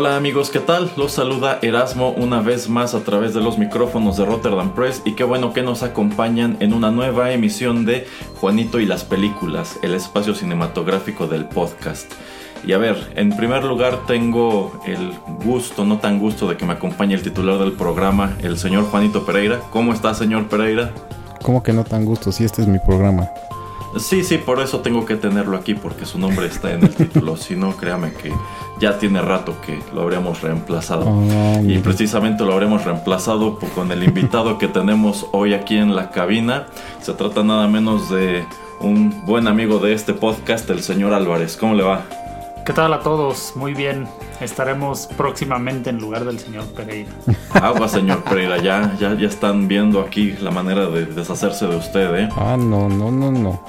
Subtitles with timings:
[0.00, 0.92] Hola amigos, ¿qué tal?
[0.96, 5.16] Los saluda Erasmo una vez más a través de los micrófonos de Rotterdam Press y
[5.16, 9.94] qué bueno que nos acompañan en una nueva emisión de Juanito y las películas, el
[9.94, 12.12] espacio cinematográfico del podcast.
[12.64, 16.74] Y a ver, en primer lugar tengo el gusto, no tan gusto, de que me
[16.74, 19.58] acompañe el titular del programa, el señor Juanito Pereira.
[19.72, 20.92] ¿Cómo está, señor Pereira?
[21.42, 23.28] ¿Cómo que no tan gusto si este es mi programa?
[23.96, 27.36] Sí, sí, por eso tengo que tenerlo aquí, porque su nombre está en el título.
[27.36, 28.32] si no, créame que
[28.80, 31.10] ya tiene rato que lo habríamos reemplazado.
[31.64, 36.66] Y precisamente lo habremos reemplazado con el invitado que tenemos hoy aquí en la cabina.
[37.00, 38.44] Se trata nada menos de
[38.80, 41.56] un buen amigo de este podcast, el señor Álvarez.
[41.56, 42.04] ¿Cómo le va?
[42.68, 43.54] ¿Qué tal a todos?
[43.56, 44.06] Muy bien.
[44.42, 47.10] Estaremos próximamente en lugar del señor Pereira.
[47.54, 48.58] Agua, señor Pereira.
[48.58, 52.28] Ya, ya, ya están viendo aquí la manera de deshacerse de usted, ¿eh?
[52.36, 53.62] Ah, no, no, no, no.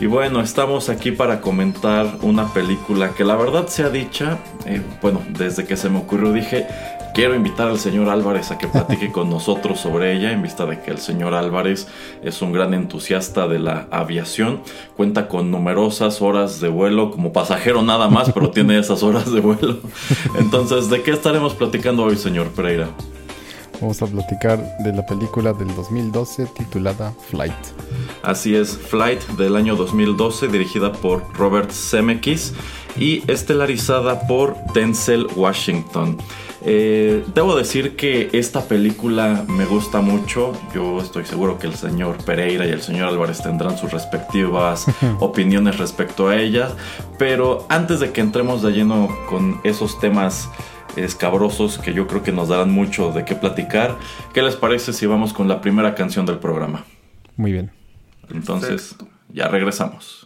[0.00, 5.20] Y bueno, estamos aquí para comentar una película que la verdad sea dicha, eh, bueno,
[5.28, 6.66] desde que se me ocurrió dije,
[7.14, 10.80] quiero invitar al señor Álvarez a que platique con nosotros sobre ella, en vista de
[10.80, 11.86] que el señor Álvarez
[12.22, 14.62] es un gran entusiasta de la aviación,
[14.96, 19.40] cuenta con numerosas horas de vuelo como pasajero nada más, pero tiene esas horas de
[19.40, 19.78] vuelo.
[20.38, 22.88] Entonces, ¿de qué estaremos platicando hoy, señor Pereira?
[23.80, 27.52] Vamos a platicar de la película del 2012 titulada Flight.
[28.22, 32.52] Así es, Flight del año 2012, dirigida por Robert Zemeckis
[32.96, 36.18] y estelarizada por Denzel Washington.
[36.64, 40.52] Eh, debo decir que esta película me gusta mucho.
[40.74, 44.86] Yo estoy seguro que el señor Pereira y el señor Álvarez tendrán sus respectivas
[45.20, 46.70] opiniones respecto a ella.
[47.18, 50.48] Pero antes de que entremos de lleno con esos temas
[50.94, 53.96] escabrosos que yo creo que nos darán mucho de qué platicar,
[54.32, 56.84] ¿qué les parece si vamos con la primera canción del programa?
[57.36, 57.72] Muy bien.
[58.30, 58.94] Entonces,
[59.32, 60.21] ya regresamos.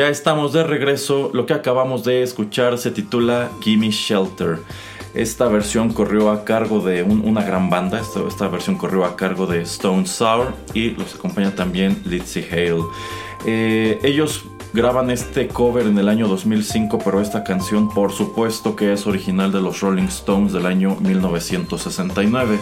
[0.00, 1.30] Ya estamos de regreso.
[1.34, 4.60] Lo que acabamos de escuchar se titula Gimme Shelter.
[5.12, 8.00] Esta versión corrió a cargo de una gran banda.
[8.00, 12.82] Esta, versión corrió a cargo de Stone Sour y los acompaña también Lizzie Hale.
[13.44, 18.94] Eh, ellos graban este cover en el año 2005, pero esta canción por supuesto que
[18.94, 22.58] es original de los Rolling Stones del año 1969.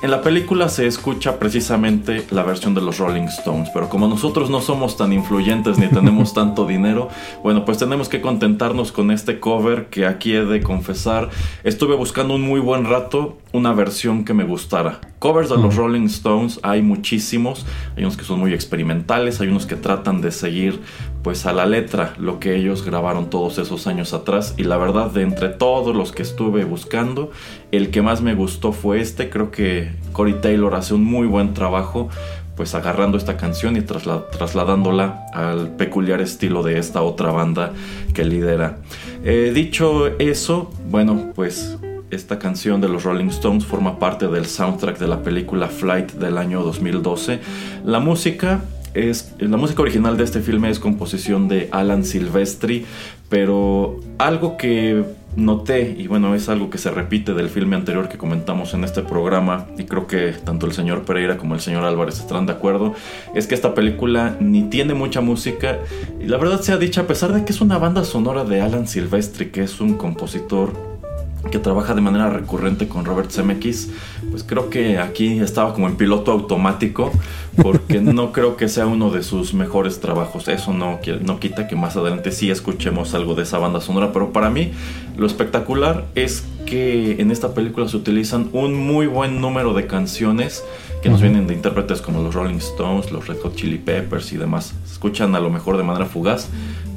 [0.00, 4.48] En la película se escucha precisamente la versión de los Rolling Stones, pero como nosotros
[4.48, 7.08] no somos tan influyentes ni tenemos tanto dinero,
[7.42, 11.30] bueno, pues tenemos que contentarnos con este cover que aquí he de confesar,
[11.64, 15.00] estuve buscando un muy buen rato una versión que me gustara.
[15.18, 17.66] Covers de los Rolling Stones hay muchísimos,
[17.96, 20.80] hay unos que son muy experimentales, hay unos que tratan de seguir
[21.22, 25.10] pues a la letra lo que ellos grabaron todos esos años atrás y la verdad
[25.10, 27.30] de entre todos los que estuve buscando,
[27.72, 31.54] el que más me gustó fue este, creo que Corey Taylor hace un muy buen
[31.54, 32.08] trabajo
[32.56, 37.72] pues agarrando esta canción y trasladándola al peculiar estilo de esta otra banda
[38.14, 38.78] que lidera.
[39.22, 41.78] Eh, dicho eso, bueno, pues
[42.10, 46.36] esta canción de los Rolling Stones forma parte del soundtrack de la película Flight del
[46.36, 47.38] año 2012.
[47.84, 48.62] La música
[48.94, 52.86] es, la música original de este filme es composición de Alan Silvestri,
[53.28, 55.04] pero algo que
[55.36, 59.02] noté, y bueno, es algo que se repite del filme anterior que comentamos en este
[59.02, 62.94] programa, y creo que tanto el señor Pereira como el señor Álvarez estarán de acuerdo,
[63.34, 65.78] es que esta película ni tiene mucha música,
[66.20, 68.88] y la verdad sea dicha, a pesar de que es una banda sonora de Alan
[68.88, 70.72] Silvestri, que es un compositor
[71.50, 73.90] que trabaja de manera recurrente con Robert Zemeckis,
[74.30, 77.10] pues creo que aquí estaba como en piloto automático,
[77.62, 80.48] porque no creo que sea uno de sus mejores trabajos.
[80.48, 84.32] Eso no, no quita que más adelante sí escuchemos algo de esa banda sonora, pero
[84.32, 84.72] para mí
[85.16, 90.62] lo espectacular es que en esta película se utilizan un muy buen número de canciones
[91.02, 94.36] que nos vienen de intérpretes como los Rolling Stones, los Red Hot Chili Peppers y
[94.36, 94.74] demás.
[94.84, 96.48] Se escuchan a lo mejor de manera fugaz,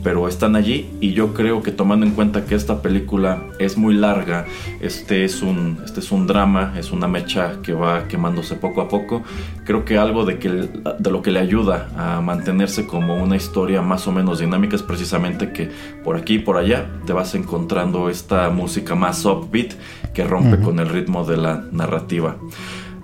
[0.04, 3.94] pero están allí y yo creo que tomando en cuenta que esta película es muy
[3.94, 4.46] larga,
[4.80, 8.88] este es un, este es un drama, es una mecha que va quemándose poco a
[8.88, 9.24] poco,
[9.66, 13.82] creo que algo de, que, de lo que le ayuda a mantenerse como una historia
[13.82, 15.70] más o menos dinámica es precisamente que
[16.04, 19.74] por aquí y por allá te vas encontrando esta música más upbeat
[20.14, 22.38] que rompe con el ritmo de la narrativa.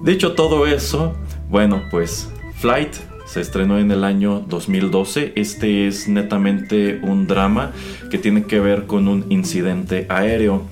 [0.01, 1.15] Dicho todo eso,
[1.49, 2.95] bueno pues Flight
[3.27, 5.33] se estrenó en el año 2012.
[5.35, 7.71] Este es netamente un drama
[8.09, 10.63] que tiene que ver con un incidente aéreo.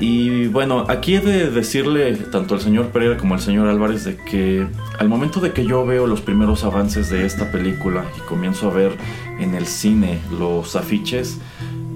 [0.00, 4.16] Y bueno, aquí he de decirle tanto al señor Pereira como al señor Álvarez de
[4.16, 4.66] que
[4.98, 8.74] al momento de que yo veo los primeros avances de esta película y comienzo a
[8.74, 8.92] ver
[9.40, 11.38] en el cine los afiches,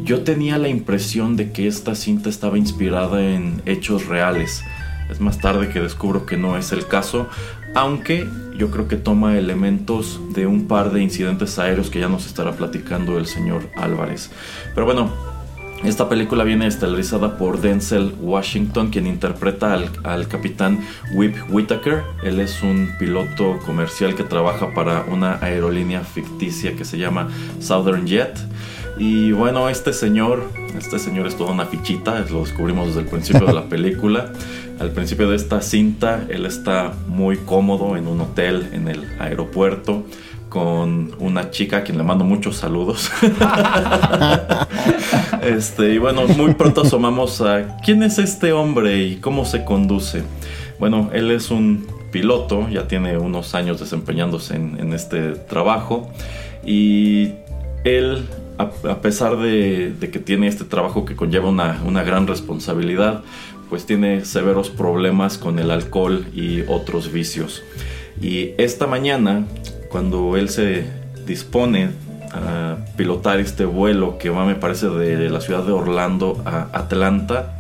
[0.03, 4.65] yo tenía la impresión de que esta cinta estaba inspirada en hechos reales.
[5.11, 7.29] Es más tarde que descubro que no es el caso,
[7.75, 12.27] aunque yo creo que toma elementos de un par de incidentes aéreos que ya nos
[12.27, 14.31] estará platicando el señor Álvarez.
[14.75, 15.13] Pero bueno,
[15.85, 20.81] esta película viene estelarizada por Denzel Washington, quien interpreta al, capitán
[21.15, 22.03] Whip Whitaker.
[22.25, 27.29] Él es un piloto comercial que trabaja para una aerolínea ficticia que se llama
[27.61, 28.37] Southern Jet.
[28.99, 33.47] Y bueno, este señor, este señor es toda una fichita, lo descubrimos desde el principio
[33.47, 34.33] de la película.
[34.81, 40.05] Al principio de esta cinta, él está muy cómodo en un hotel en el aeropuerto
[40.49, 43.11] con una chica a quien le mando muchos saludos.
[45.43, 50.23] este, y bueno, muy pronto asomamos a quién es este hombre y cómo se conduce.
[50.79, 56.09] Bueno, él es un piloto, ya tiene unos años desempeñándose en, este trabajo
[56.65, 57.33] y
[57.85, 58.27] él
[58.59, 63.23] a, pesar de, que tiene este trabajo que conlleva una, gran responsabilidad,
[63.71, 67.63] pues tiene severos problemas con el alcohol y otros vicios.
[68.21, 69.47] Y esta mañana,
[69.91, 70.87] cuando él se
[71.27, 71.91] dispone
[72.33, 77.59] a pilotar este vuelo que va, me parece, de la ciudad de Orlando a Atlanta,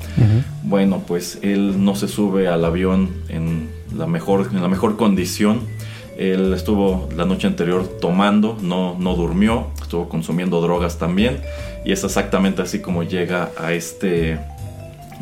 [0.64, 5.60] bueno, pues él no se sube al avión en la mejor, en la mejor condición
[6.18, 11.40] él estuvo la noche anterior tomando, no, no durmió, estuvo consumiendo drogas también
[11.84, 14.38] y es exactamente así como llega a este,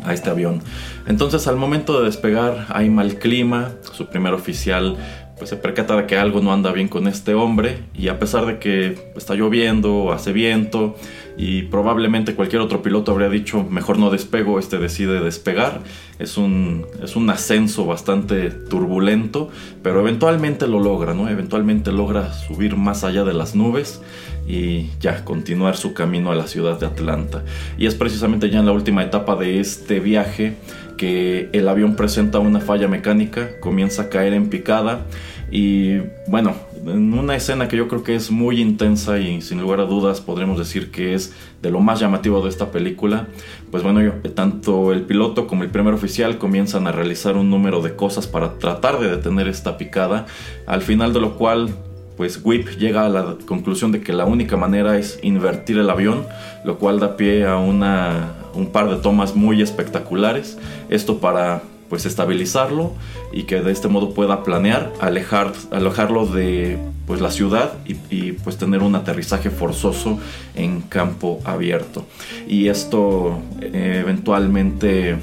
[0.03, 0.61] a este avión.
[1.07, 4.97] Entonces al momento de despegar hay mal clima, su primer oficial
[5.37, 8.47] pues se percata de que algo no anda bien con este hombre y a pesar
[8.47, 10.95] de que está lloviendo, hace viento
[11.37, 15.81] y probablemente cualquier otro piloto habría dicho mejor no despego, este decide despegar.
[16.17, 19.49] Es un, es un ascenso bastante turbulento,
[19.83, 21.29] pero eventualmente lo logra, ¿no?
[21.29, 24.01] Eventualmente logra subir más allá de las nubes
[24.47, 27.43] y ya continuar su camino a la ciudad de Atlanta.
[27.77, 30.55] Y es precisamente ya en la última etapa de este viaje
[30.97, 35.05] que el avión presenta una falla mecánica, comienza a caer en picada
[35.51, 39.79] y bueno, en una escena que yo creo que es muy intensa y sin lugar
[39.79, 43.27] a dudas podremos decir que es de lo más llamativo de esta película,
[43.71, 47.95] pues bueno, tanto el piloto como el primer oficial comienzan a realizar un número de
[47.95, 50.25] cosas para tratar de detener esta picada,
[50.65, 51.69] al final de lo cual
[52.17, 56.25] pues Whip llega a la conclusión de que la única manera es invertir el avión,
[56.65, 60.57] lo cual da pie a una, un par de tomas muy espectaculares.
[60.89, 62.93] Esto para pues estabilizarlo
[63.31, 68.57] y que de este modo pueda planear, alejar, alojarlo de pues la ciudad y, pues
[68.57, 70.19] tener un aterrizaje forzoso
[70.55, 72.05] en campo abierto.
[72.47, 75.17] Y esto eh, eventualmente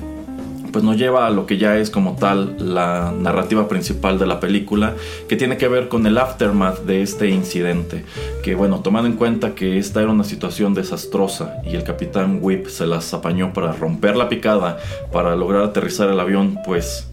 [0.75, 4.41] pues nos lleva a lo que ya es como tal la narrativa principal de la
[4.41, 4.95] película,
[5.29, 8.05] que tiene que ver con el aftermath de este incidente.
[8.43, 12.67] Que bueno, tomando en cuenta que esta era una situación desastrosa y el capitán Whip
[12.67, 14.79] se las apañó para romper la picada,
[15.13, 17.07] para lograr aterrizar el avión, pues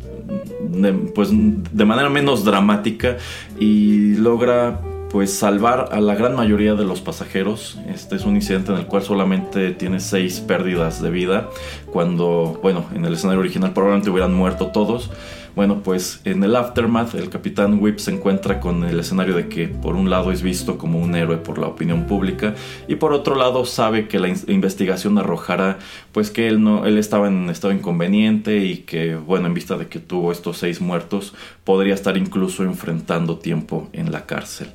[1.14, 3.18] pues de manera menos dramática
[3.60, 4.80] y logra
[5.12, 7.78] pues salvar a la gran mayoría de los pasajeros.
[7.94, 11.50] Este es un incidente en el cual solamente tiene seis pérdidas de vida,
[11.92, 15.12] cuando, bueno, en el escenario original probablemente hubieran muerto todos.
[15.54, 19.68] Bueno, pues en el aftermath el capitán Whip se encuentra con el escenario de que
[19.68, 22.56] por un lado es visto como un héroe por la opinión pública
[22.88, 25.78] y por otro lado sabe que la investigación arrojará
[26.14, 29.88] pues que él no él estaba en estado inconveniente y que bueno, en vista de
[29.88, 31.34] que tuvo estos seis muertos,
[31.66, 34.70] podría estar incluso enfrentando tiempo en la cárcel.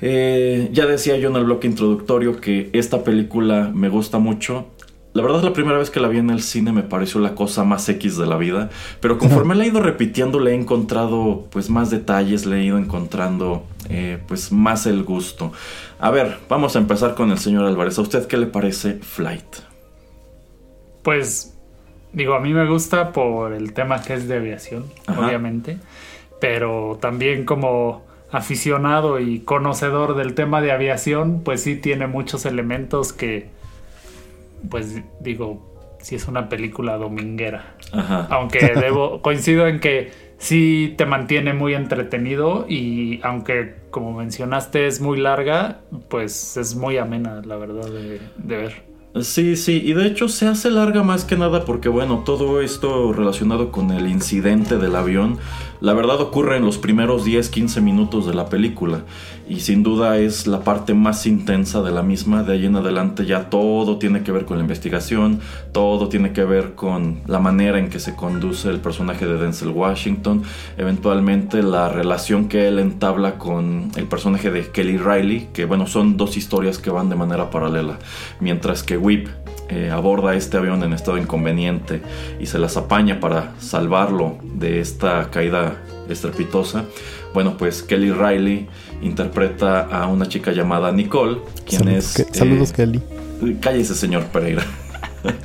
[0.00, 4.70] Eh, ya decía yo en el bloque introductorio que esta película me gusta mucho
[5.12, 7.64] la verdad, la primera vez que la vi en el cine me pareció la cosa
[7.64, 11.68] más X de la vida, pero conforme la he ido repitiendo le he encontrado pues
[11.68, 15.52] más detalles, le he ido encontrando eh, pues más el gusto.
[15.98, 17.98] A ver, vamos a empezar con el señor Álvarez.
[17.98, 19.56] ¿A usted qué le parece Flight?
[21.02, 21.56] Pues
[22.12, 25.78] digo, a mí me gusta por el tema que es de aviación, obviamente,
[26.40, 33.12] pero también como aficionado y conocedor del tema de aviación, pues sí tiene muchos elementos
[33.12, 33.48] que
[34.68, 37.76] pues digo, si es una película dominguera.
[38.30, 45.00] Aunque debo, coincido en que sí te mantiene muy entretenido y aunque como mencionaste es
[45.00, 48.90] muy larga, pues es muy amena, la verdad, de, de ver.
[49.22, 53.12] Sí, sí, y de hecho se hace larga más que nada porque bueno, todo esto
[53.12, 55.38] relacionado con el incidente del avión
[55.80, 59.02] la verdad ocurre en los primeros 10-15 minutos de la película
[59.50, 62.44] y sin duda es la parte más intensa de la misma.
[62.44, 65.40] De ahí en adelante ya todo tiene que ver con la investigación,
[65.72, 69.70] todo tiene que ver con la manera en que se conduce el personaje de Denzel
[69.70, 70.44] Washington,
[70.78, 76.16] eventualmente la relación que él entabla con el personaje de Kelly Riley, que bueno, son
[76.16, 77.98] dos historias que van de manera paralela,
[78.38, 79.26] mientras que Whip
[79.68, 82.02] eh, aborda este avión en estado inconveniente
[82.38, 85.76] y se las apaña para salvarlo de esta caída
[86.08, 86.84] estrepitosa.
[87.32, 88.68] Bueno, pues Kelly Riley
[89.02, 92.26] interpreta a una chica llamada Nicole, quien es...
[92.32, 93.02] saludos, eh, Kelly.
[93.60, 94.64] Cállese, señor Pereira.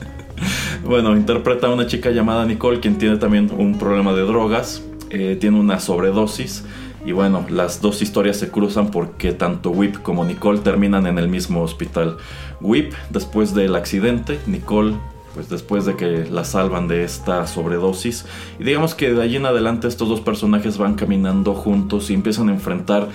[0.86, 5.38] bueno, interpreta a una chica llamada Nicole, quien tiene también un problema de drogas, eh,
[5.40, 6.64] tiene una sobredosis
[7.06, 11.28] y bueno, las dos historias se cruzan porque tanto Whip como Nicole terminan en el
[11.28, 12.18] mismo hospital.
[12.62, 14.96] Whip después del accidente, Nicole
[15.36, 18.26] pues después de que la salvan de esta sobredosis.
[18.58, 22.50] Y digamos que de allí en adelante estos dos personajes van caminando juntos y empiezan
[22.50, 23.10] a enfrentar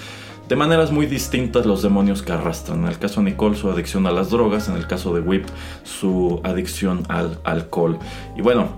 [0.47, 2.83] de maneras muy distintas los demonios que arrastran.
[2.83, 5.47] En el caso de Nicole su adicción a las drogas, en el caso de Whip
[5.83, 7.99] su adicción al alcohol.
[8.37, 8.69] Y bueno,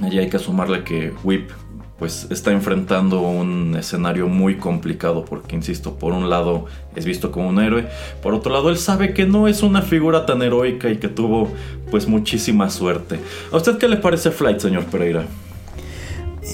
[0.00, 1.50] allí hay que sumarle que Whip
[1.98, 7.48] pues está enfrentando un escenario muy complicado porque, insisto, por un lado es visto como
[7.48, 7.88] un héroe,
[8.22, 11.48] por otro lado él sabe que no es una figura tan heroica y que tuvo
[11.90, 13.18] pues muchísima suerte.
[13.52, 15.26] ¿A usted qué le parece Flight, señor Pereira?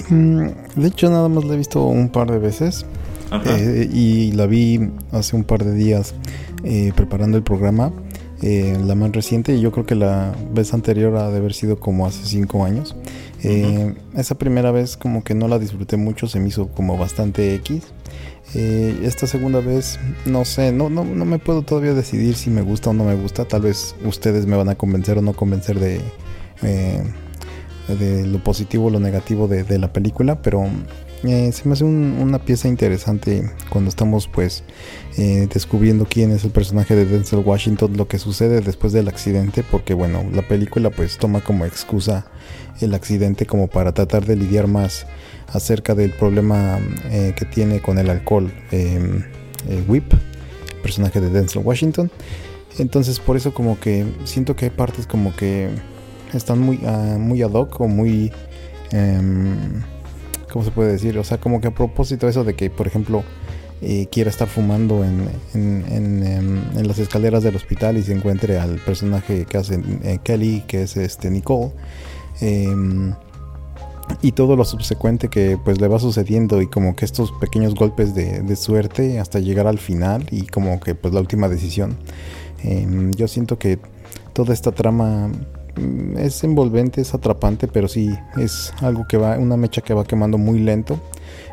[0.08, 2.86] Mm, de hecho, nada más la he visto un par de veces
[3.44, 6.14] eh, y la vi hace un par de días
[6.64, 7.92] eh, preparando el programa.
[8.42, 11.78] Eh, la más reciente y yo creo que la vez anterior ha de haber sido
[11.78, 12.94] como hace cinco años.
[13.44, 17.54] Eh, esa primera vez como que no la disfruté mucho, se me hizo como bastante
[17.56, 17.82] X.
[18.54, 22.62] Eh, esta segunda vez, no sé, no, no, no me puedo todavía decidir si me
[22.62, 23.44] gusta o no me gusta.
[23.44, 26.00] Tal vez ustedes me van a convencer o no convencer de,
[26.62, 27.02] eh,
[27.88, 30.64] de lo positivo o lo negativo de, la película, pero
[31.22, 34.62] se me hace una pieza interesante cuando estamos pues
[35.16, 39.94] descubriendo quién es el personaje de Denzel Washington, lo que sucede después del accidente, porque
[39.94, 42.26] bueno, la película pues toma como excusa
[42.80, 45.06] el accidente como para tratar de lidiar más
[45.48, 49.24] acerca del problema eh, que tiene con el alcohol em,
[49.88, 50.12] Whip,
[50.82, 52.10] personaje de Denzel Washington.
[52.78, 55.70] Entonces por eso como que siento que hay partes como que
[56.32, 58.32] están muy, uh, muy ad hoc o muy...
[58.92, 59.82] Um,
[60.52, 61.18] ¿Cómo se puede decir?
[61.18, 63.24] O sea, como que a propósito eso de que, por ejemplo,
[63.82, 68.76] eh, quiera estar fumando en, en, em, las escaleras del hospital y se encuentre al
[68.76, 71.72] personaje que hace eh, Kelly, que es este Nicole.
[72.40, 73.14] Em,
[74.20, 78.14] y todo lo subsecuente que pues le va sucediendo y como que estos pequeños golpes
[78.14, 81.96] de, suerte hasta llegar al final y como que pues la última decisión.
[82.62, 83.78] Em, yo siento que
[84.32, 89.56] toda esta trama mm, es envolvente, es atrapante, pero sí es algo que va, una
[89.56, 91.00] mecha que va quemando muy lento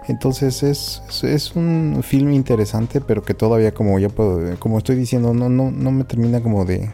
[0.08, 5.34] entonces es, es un film interesante, pero que todavía como ya puedo, como estoy diciendo,
[5.34, 6.90] no, no, no me termina como de,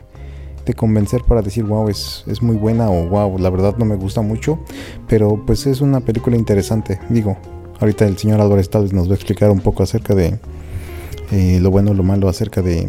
[0.73, 4.21] convencer para decir, wow, es, es muy buena o wow, la verdad no me gusta
[4.21, 4.59] mucho.
[5.07, 6.99] Pero pues es una película interesante.
[7.09, 7.37] Digo,
[7.79, 10.39] ahorita el señor Álvarez tal vez nos va a explicar un poco acerca de
[11.31, 12.87] eh, lo bueno, lo malo, acerca de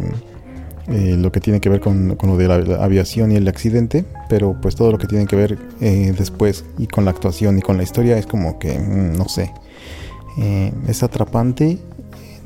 [0.87, 4.05] eh, lo que tiene que ver con, con, lo de la aviación y el accidente,
[4.29, 7.61] pero pues todo lo que tiene que ver eh, después y con la actuación y
[7.61, 9.51] con la historia es como que, mm, no sé,
[10.87, 11.79] es atrapante.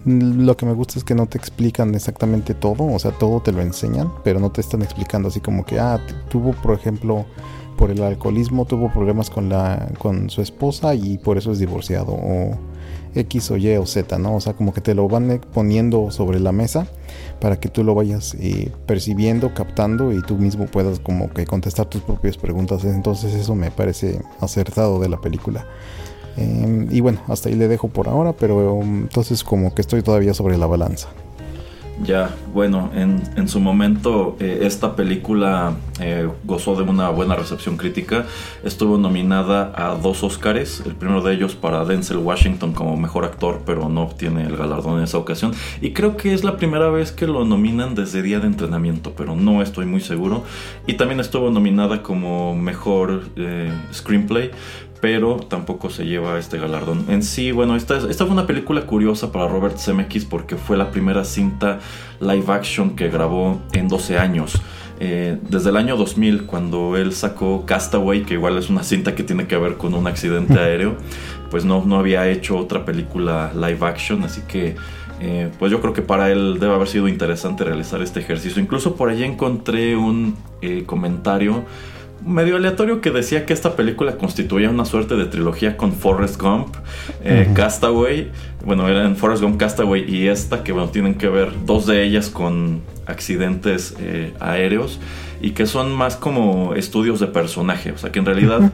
[0.05, 3.51] Lo que me gusta es que no te explican exactamente todo, o sea, todo te
[3.53, 7.25] lo enseñan, pero no te están explicando así como que, ah, tuvo, por ejemplo,
[7.77, 12.11] por el alcoholismo, tuvo problemas con, la, con su esposa y por eso es divorciado,
[12.13, 12.57] o
[13.15, 14.35] X o Y o Z, ¿no?
[14.35, 16.87] O sea, como que te lo van poniendo sobre la mesa
[17.39, 21.85] para que tú lo vayas eh, percibiendo, captando y tú mismo puedas como que contestar
[21.85, 22.83] tus propias preguntas.
[22.85, 25.65] Entonces eso me parece acertado de la película.
[26.37, 30.01] Em, y bueno, hasta ahí le dejo por ahora, pero um, entonces como que estoy
[30.01, 31.09] todavía sobre la balanza.
[32.01, 38.25] Ya, bueno, en, su momento eh, esta película eh, gozó de una buena recepción crítica.
[38.63, 43.61] Estuvo nominada a dos Oscars, el primero de ellos para Denzel Washington como mejor actor,
[43.65, 45.53] pero no obtiene el galardón en esa ocasión.
[45.81, 49.35] Y creo que es la primera vez que lo nominan desde Día de Entrenamiento, pero
[49.35, 50.43] no estoy muy seguro.
[50.87, 54.49] Y también estuvo nominada como mejor eh, screenplay,
[55.03, 57.03] pero tampoco se lleva este galardón.
[57.09, 60.91] En sí, bueno, esta, esta fue una película curiosa para Robert Zemeckis porque fue la
[60.91, 61.79] primera cinta
[62.21, 64.61] live action que grabó en 12 años.
[65.01, 69.23] Eh, desde el año 2000, cuando él sacó Castaway, que igual es una cinta que
[69.23, 70.95] tiene que ver con un accidente aéreo,
[71.51, 74.77] pues no, no había hecho otra película live action, así que
[75.19, 78.61] eh, pues yo creo que para él debe haber sido interesante realizar este ejercicio.
[78.61, 81.65] Incluso por allí encontré un eh, comentario
[82.25, 86.75] medio aleatorio que decía que esta película constituía una suerte de trilogía con Forrest Gump,
[87.23, 88.31] eh, Castaway,
[88.65, 92.29] bueno, eran Forrest Gump, Castaway y esta, que bueno, tienen que ver dos de ellas
[92.29, 94.99] con accidentes eh, aéreos
[95.41, 98.71] y que son más como estudios de personaje, o sea que en realidad...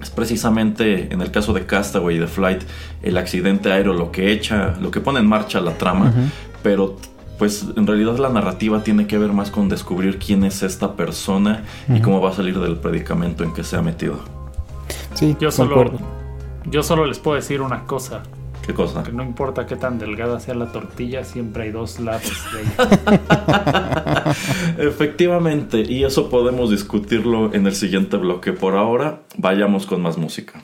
[0.00, 2.62] Es precisamente en el caso de Castaway y de Flight
[3.04, 6.12] el accidente aéreo lo que echa, lo que pone en marcha la trama,
[6.60, 6.96] pero
[7.42, 11.64] pues en realidad la narrativa tiene que ver más con descubrir quién es esta persona
[11.92, 14.20] y cómo va a salir del predicamento en que se ha metido.
[15.14, 15.90] Sí, yo solo,
[16.66, 18.22] yo solo les puedo decir una cosa.
[18.64, 19.02] ¿Qué cosa?
[19.02, 24.24] Que no importa qué tan delgada sea la tortilla, siempre hay dos lados de ella.
[24.78, 28.52] Efectivamente, y eso podemos discutirlo en el siguiente bloque.
[28.52, 30.62] Por ahora, vayamos con más música.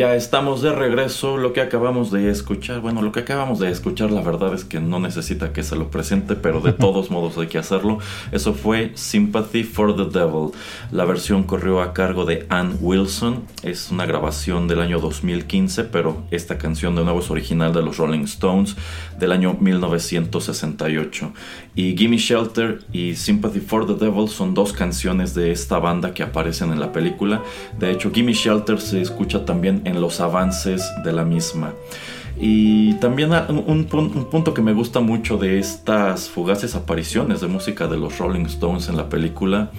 [0.00, 1.36] Ya estamos de regreso.
[1.36, 4.80] Lo que acabamos de escuchar, bueno, lo que acabamos de escuchar, la verdad es que
[4.80, 7.98] no necesita que se lo presente, pero de todos modos hay que hacerlo.
[8.32, 10.52] Eso fue Sympathy for the Devil.
[10.90, 13.42] La versión corrió a cargo de Ann Wilson.
[13.62, 17.98] Es una grabación del año 2015, pero esta canción de nuevo es original de los
[17.98, 18.76] Rolling Stones
[19.18, 21.30] del año 1968.
[21.74, 26.22] Y Gimme Shelter y Sympathy for the Devil son dos canciones de esta banda que
[26.22, 27.42] aparecen en la película.
[27.78, 31.72] De hecho, Gimme Shelter se escucha también en los avances de la misma.
[32.42, 37.98] Y también un, punto que me gusta mucho de estas fugaces apariciones de música de
[37.98, 39.70] los Rolling Stones en la película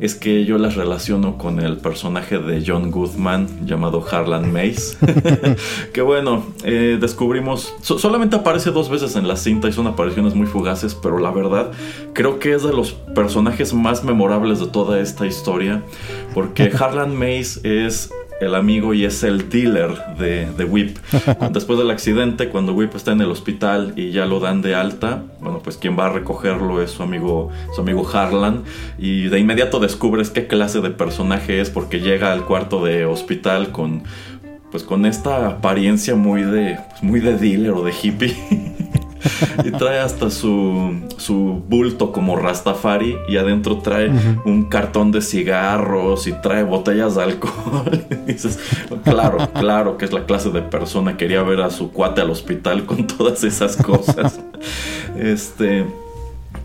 [0.00, 4.98] es que yo las relaciono con el personaje de John Goodman llamado Harlan Mace.
[5.94, 10.46] que bueno, eh, descubrimos, solamente aparece dos veces en la cinta y son apariciones muy
[10.46, 11.70] fugaces, pero la verdad
[12.12, 15.82] creo que es de los personajes más memorables de toda esta historia
[16.34, 20.98] porque Harlan Mace es el amigo y es el dealer de, de Whip.
[21.52, 25.22] Después del accidente, cuando Whip está en el hospital y ya lo dan de alta,
[25.40, 28.64] bueno, pues quien va a recogerlo es su amigo, su amigo Harlan.
[28.98, 33.72] Y de inmediato descubres qué clase de personaje es porque llega al cuarto de hospital
[33.72, 34.04] con,
[34.70, 38.36] pues con esta apariencia muy de, pues muy de dealer o de hippie.
[39.64, 44.10] y trae hasta su, su bulto como Rastafari y adentro trae
[44.44, 48.04] un cartón de cigarros y trae botellas de alcohol.
[48.26, 48.58] y dices,
[49.04, 51.16] claro, claro que es la clase de persona.
[51.16, 54.40] Quería ver a su cuate al hospital con todas esas cosas.
[55.18, 55.86] este.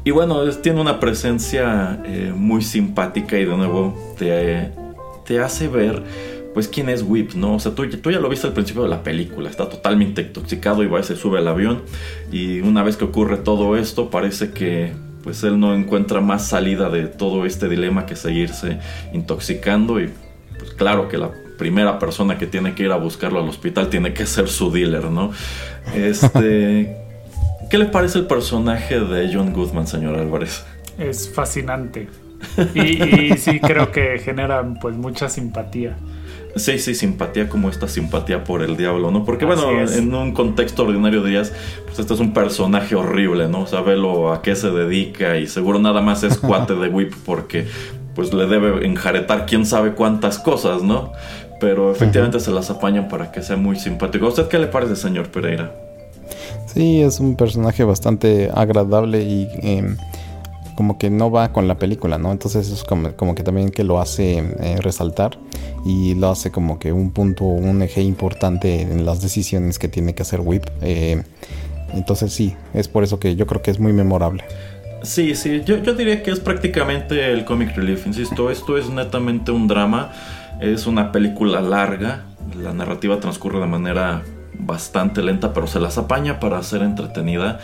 [0.03, 4.71] Y bueno, tiene una presencia eh, muy simpática y de nuevo te,
[5.25, 6.03] te hace ver
[6.55, 7.55] pues quién es Whip, ¿no?
[7.55, 10.81] O sea, tú, tú, ya lo viste al principio de la película, está totalmente intoxicado
[10.83, 11.83] y va y se sube al avión
[12.31, 16.89] y una vez que ocurre todo esto parece que pues él no encuentra más salida
[16.89, 18.79] de todo este dilema que seguirse
[19.13, 20.09] intoxicando y
[20.57, 24.13] pues claro que la primera persona que tiene que ir a buscarlo al hospital tiene
[24.13, 25.31] que ser su dealer, ¿no?
[25.93, 26.95] Este
[27.69, 30.63] ¿Qué le parece el personaje de John Goodman, señor Álvarez?
[30.97, 32.07] Es fascinante.
[32.73, 35.97] Y, y sí creo que genera pues mucha simpatía.
[36.55, 39.25] Sí, sí, simpatía como esta simpatía por el diablo, ¿no?
[39.25, 41.51] Porque bueno, en un contexto ordinario dirías,
[41.85, 43.65] pues este es un personaje horrible, ¿no?
[43.65, 47.67] O a qué se dedica y seguro nada más es cuate de Whip porque
[48.15, 51.11] pues le debe enjaretar quién sabe cuántas cosas, ¿no?
[51.59, 54.25] Pero efectivamente se las apañan para que sea muy simpático.
[54.25, 55.73] ¿A usted qué le parece, señor Pereira?
[56.73, 59.49] Sí, es un personaje bastante agradable y...
[59.61, 59.97] Em,
[60.75, 62.31] como que no va con la película, ¿no?
[62.31, 65.37] Entonces es como, que también que lo hace eh, resaltar
[65.85, 70.13] y lo hace como que un punto, un eje importante en las decisiones que tiene
[70.13, 70.65] que hacer Whip.
[70.81, 71.23] Eh,
[71.93, 74.43] entonces sí, es por eso que yo creo que es muy memorable.
[75.03, 79.51] Sí, sí, yo, yo diría que es prácticamente el comic relief, insisto, esto es netamente
[79.51, 80.11] un drama,
[80.59, 82.23] es una película larga,
[82.57, 84.23] la narrativa transcurre de manera
[84.57, 87.59] bastante lenta, pero se las apaña para ser entretenida.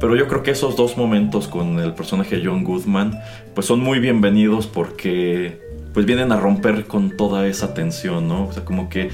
[0.00, 3.18] Pero yo creo que esos dos momentos con el personaje John Goodman
[3.54, 5.60] pues son muy bienvenidos porque
[5.94, 8.46] pues vienen a romper con toda esa tensión, ¿no?
[8.46, 9.10] O sea, como que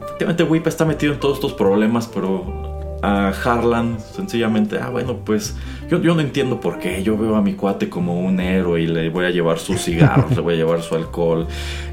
[0.00, 2.68] efectivamente Whip está metido en todos estos problemas, pero
[3.02, 5.56] a Harlan sencillamente, ah, bueno, pues
[5.88, 7.02] yo, yo no entiendo por qué.
[7.02, 10.34] Yo veo a mi cuate como un héroe y le voy a llevar sus cigarros,
[10.34, 11.46] le voy a llevar su alcohol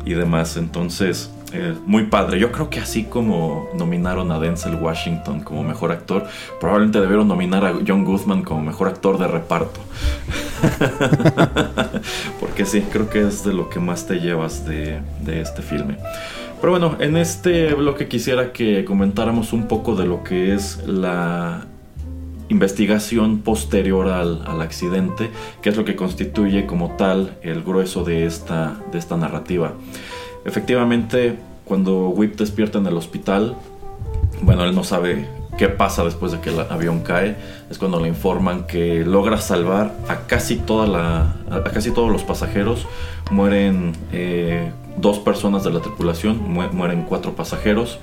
[0.05, 0.57] y demás.
[0.57, 2.37] Entonces, eh, muy padre.
[2.37, 6.27] Yo creo que así como nominaron a Denzel Washington como mejor actor,
[6.59, 9.79] probablemente debieron nominar a John Goodman como mejor actor de reparto.
[12.39, 15.97] Porque sí, creo que es de lo que más te llevas de, este filme.
[16.59, 21.65] Pero bueno, en este bloque quisiera que comentáramos un poco de lo que es la
[22.49, 25.29] investigación posterior al, al, accidente,
[25.61, 29.73] que es lo que constituye como tal el grueso de esta, de esta narrativa.
[30.45, 33.55] Efectivamente, cuando Whip despierta en el hospital,
[34.41, 35.27] bueno, él no sabe
[35.57, 37.35] qué pasa después de que el avión cae.
[37.69, 42.23] Es cuando le informan que logra salvar a casi, toda la, a casi todos los
[42.23, 42.85] pasajeros.
[43.31, 47.99] Mueren eh, dos personas de la tripulación, mueren cuatro pasajeros.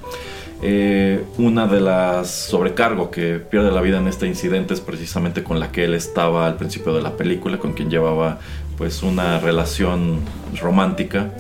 [0.64, 5.59] Eh, una de las sobrecargo que pierde la vida en este incidente es precisamente con
[5.59, 8.38] la que él estaba al principio de la película, con quien llevaba
[8.78, 10.20] pues una relación
[10.61, 11.31] romántica.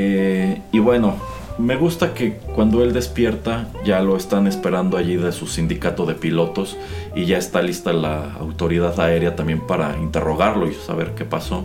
[0.00, 1.16] Eh, y bueno,
[1.58, 6.14] me gusta que cuando él despierta ya lo están esperando allí de su sindicato de
[6.14, 6.76] pilotos
[7.16, 11.64] y ya está lista la autoridad aérea también para interrogarlo y saber qué pasó.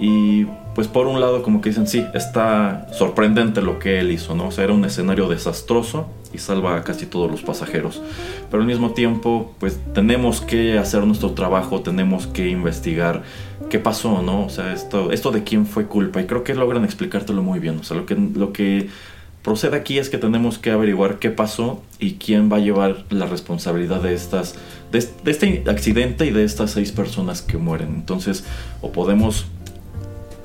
[0.00, 4.34] Y pues por un lado como que dicen, sí, está sorprendente lo que él hizo,
[4.34, 4.48] ¿no?
[4.48, 8.00] O sea, era un escenario desastroso y salva a casi todos los pasajeros.
[8.50, 13.22] Pero al mismo tiempo, pues tenemos que hacer nuestro trabajo, tenemos que investigar
[13.68, 14.44] qué pasó, ¿no?
[14.44, 16.20] O sea, esto, esto de quién fue culpa.
[16.20, 17.78] Y creo que logran explicártelo muy bien.
[17.78, 18.88] O sea, lo que, lo que
[19.42, 23.26] procede aquí es que tenemos que averiguar qué pasó y quién va a llevar la
[23.26, 24.56] responsabilidad de estas
[24.92, 27.94] de, este accidente y de estas seis personas que mueren.
[27.94, 28.44] Entonces,
[28.80, 29.46] o podemos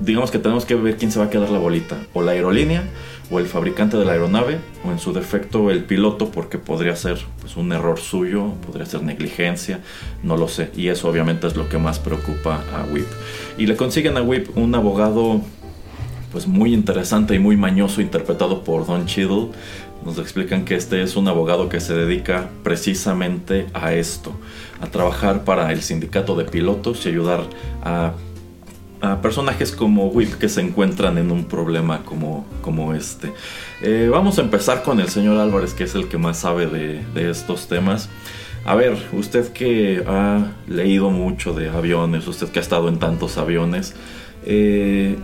[0.00, 2.84] digamos que tenemos que ver quién se va a quedar la bolita, o la aerolínea,
[3.30, 7.18] o el fabricante de la aeronave, o en su defecto el piloto, porque podría ser
[7.40, 9.80] pues, un error suyo, podría ser negligencia,
[10.22, 10.70] no lo sé.
[10.76, 13.06] Y eso obviamente es lo que más preocupa a WIP.
[13.58, 15.40] Y le consiguen a WIP un abogado
[16.30, 19.48] pues muy interesante y muy mañoso interpretado por Don Cheadle.
[20.04, 24.32] Nos explican que este es un abogado que se dedica precisamente a esto,
[24.80, 27.44] a trabajar para el sindicato de pilotos y ayudar
[27.82, 28.12] a,
[29.22, 33.32] personajes como Whip que se encuentran en un problema como, como este.
[33.82, 37.04] Eh, vamos a empezar con el señor Álvarez, que es el que más sabe de,
[37.14, 38.08] de estos temas.
[38.64, 43.38] A ver, usted que ha leído mucho de aviones, usted que ha estado en tantos
[43.38, 43.94] aviones,
[44.44, 45.16] eh,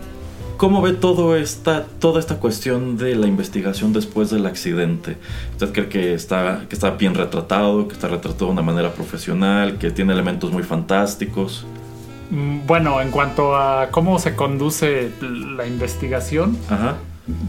[0.57, 5.17] ¿Cómo ve todo esta, toda esta cuestión de la investigación después del accidente?
[5.51, 9.77] ¿Usted cree que está, que está bien retratado, que está retratado de una manera profesional,
[9.77, 11.65] que tiene elementos muy fantásticos?
[12.29, 16.57] Mm, bueno, en cuanto a cómo se conduce la investigación,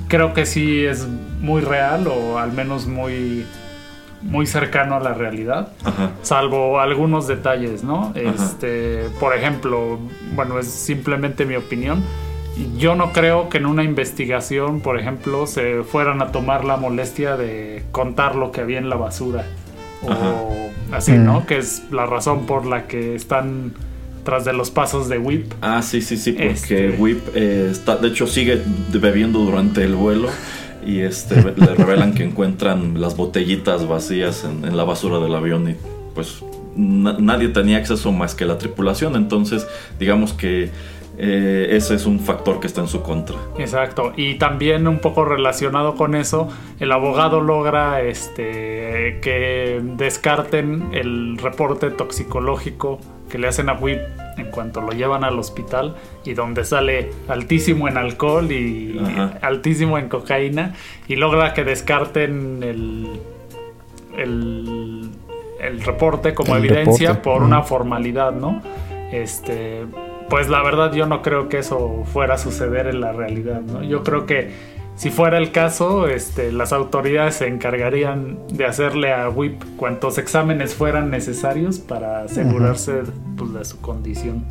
[0.09, 1.07] creo que sí es
[1.41, 3.45] muy real o al menos muy,
[4.23, 5.69] muy cercano a la realidad,
[6.23, 8.13] salvo algunos detalles, ¿no?
[8.15, 9.99] Este, por ejemplo,
[10.35, 12.03] bueno, es simplemente mi opinión
[12.77, 17.37] yo no creo que en una investigación, por ejemplo, se fueran a tomar la molestia
[17.37, 19.45] de contar lo que había en la basura.
[20.03, 21.41] O así, ¿no?
[21.41, 21.47] Mm.
[21.47, 23.73] Que es la razón por la que están
[24.25, 25.53] tras de los pasos de Whip.
[25.61, 26.91] Ah, sí, sí, sí, porque este.
[26.91, 28.61] Whip eh, está, de hecho sigue
[28.91, 30.29] bebiendo durante el vuelo
[30.85, 35.77] y este le revelan que encuentran las botellitas vacías en, la basura del avión y
[36.15, 36.43] pues
[36.77, 39.67] nadie tenía acceso más que la tripulación, entonces
[39.99, 40.71] digamos que
[41.17, 43.37] eh, ese es un factor que está en su contra.
[43.59, 44.13] Exacto.
[44.17, 46.49] Y también un poco relacionado con eso,
[46.81, 52.99] el abogado logra este, que descarten el reporte toxicológico
[53.35, 53.99] que le hacen a Whip
[54.37, 58.97] en cuanto lo llevan al hospital y donde sale altísimo en alcohol y
[59.42, 60.75] altísimo en cocaína
[61.09, 63.20] y logra que descarten el,
[64.16, 65.11] el,
[65.85, 68.62] reporte como evidencia por una formalidad, ¿no?
[69.11, 69.85] Este,
[70.31, 73.82] pues la verdad yo no creo que eso fuera a suceder en la realidad, ¿no?
[73.82, 74.53] Yo creo que
[74.97, 80.74] si fuera el caso, este, las autoridades se encargarían de hacerle a WIP cuantos exámenes
[80.74, 83.03] fueran necesarios para asegurarse
[83.36, 84.45] pues, de su condición.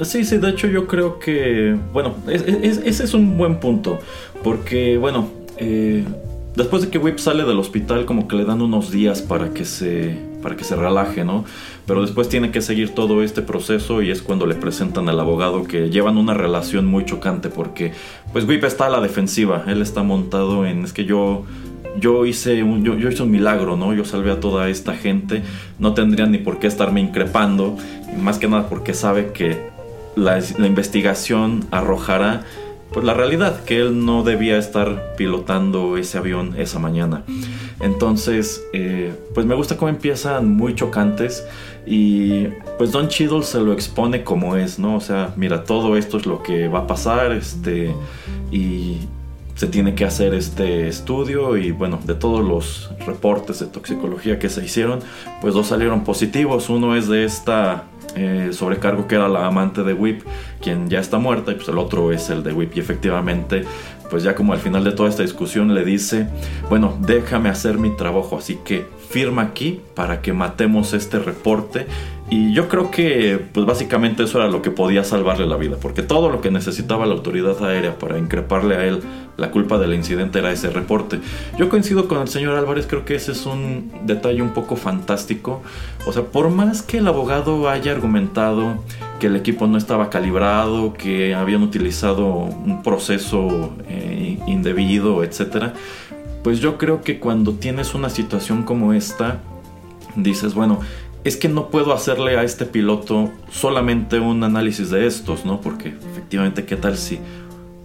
[0.00, 3.98] Sí, sí, de hecho yo creo que, bueno, ese es un buen punto,
[4.42, 5.28] porque, bueno,
[5.58, 6.04] eh,
[6.56, 9.66] después de que Whip sale del hospital, como que le dan unos días para que
[9.66, 11.44] se, para que se relaje, ¿no?
[11.86, 15.64] pero después tiene que seguir todo este proceso y es cuando le presentan al abogado
[15.64, 17.92] que llevan una relación muy chocante porque
[18.32, 21.44] pues Whip está a la defensiva, él está montado en es que yo
[21.98, 23.92] yo hice un yo, hice un milagro, ¿no?
[23.92, 25.42] Yo salvé a toda esta gente,
[25.78, 27.76] no tendría ni por qué estarme increpando,
[28.18, 29.70] más que nada porque sabe que
[30.16, 32.44] la, la investigación arrojará
[32.92, 37.22] pues la realidad, que él no debía estar pilotando ese avión esa mañana.
[37.82, 41.44] Entonces, eh, pues me gusta cómo empiezan muy chocantes
[41.84, 42.44] y
[42.78, 44.96] pues Don Cheadle se lo expone como es, ¿no?
[44.96, 47.92] O sea, mira, todo esto es lo que va a pasar, este,
[48.52, 48.98] y
[49.56, 54.48] se tiene que hacer este estudio y bueno, de todos los reportes de toxicología que
[54.48, 55.00] se hicieron,
[55.40, 56.68] pues dos salieron positivos.
[56.68, 60.22] Uno es de esta eh, sobrecargo que era la amante de Whip,
[60.60, 62.76] quien ya está muerta, y pues el otro es el de Whip.
[62.76, 63.64] Y efectivamente,
[64.12, 66.28] pues ya como al final de toda esta discusión le dice,
[66.68, 71.86] bueno, déjame hacer mi trabajo, así que firma aquí para que matemos este reporte
[72.28, 76.02] y yo creo que, pues básicamente eso era lo que podía salvarle la vida, porque
[76.02, 79.00] todo lo que necesitaba la autoridad aérea para increparle a él
[79.38, 81.18] la culpa del incidente era ese reporte.
[81.58, 85.62] Yo coincido con el señor Álvarez, creo que ese es un detalle un poco fantástico.
[86.04, 88.76] O sea, por más que el abogado haya argumentado
[89.22, 95.66] que el equipo no estaba calibrado, que habían utilizado un proceso eh, indebido, etc.,
[96.42, 99.38] pues yo creo que cuando tienes una situación como esta,
[100.16, 100.80] dices, bueno,
[101.22, 105.60] es que no puedo hacerle a este piloto solamente un análisis de estos, ¿no?
[105.60, 107.20] Porque efectivamente, ¿qué tal si,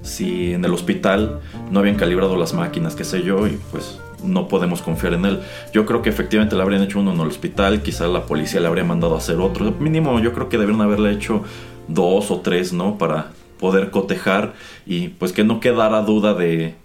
[0.01, 4.47] si en el hospital no habían calibrado las máquinas, qué sé yo, y pues no
[4.47, 5.39] podemos confiar en él?
[5.73, 8.67] Yo creo que efectivamente le habrían hecho uno en el hospital, quizá la policía le
[8.67, 9.71] habría mandado a hacer otro.
[9.79, 11.43] Mínimo, yo creo que deberían haberle hecho
[11.87, 12.97] dos o tres, ¿no?
[12.97, 14.53] Para poder cotejar
[14.85, 16.75] y pues que no quedara duda de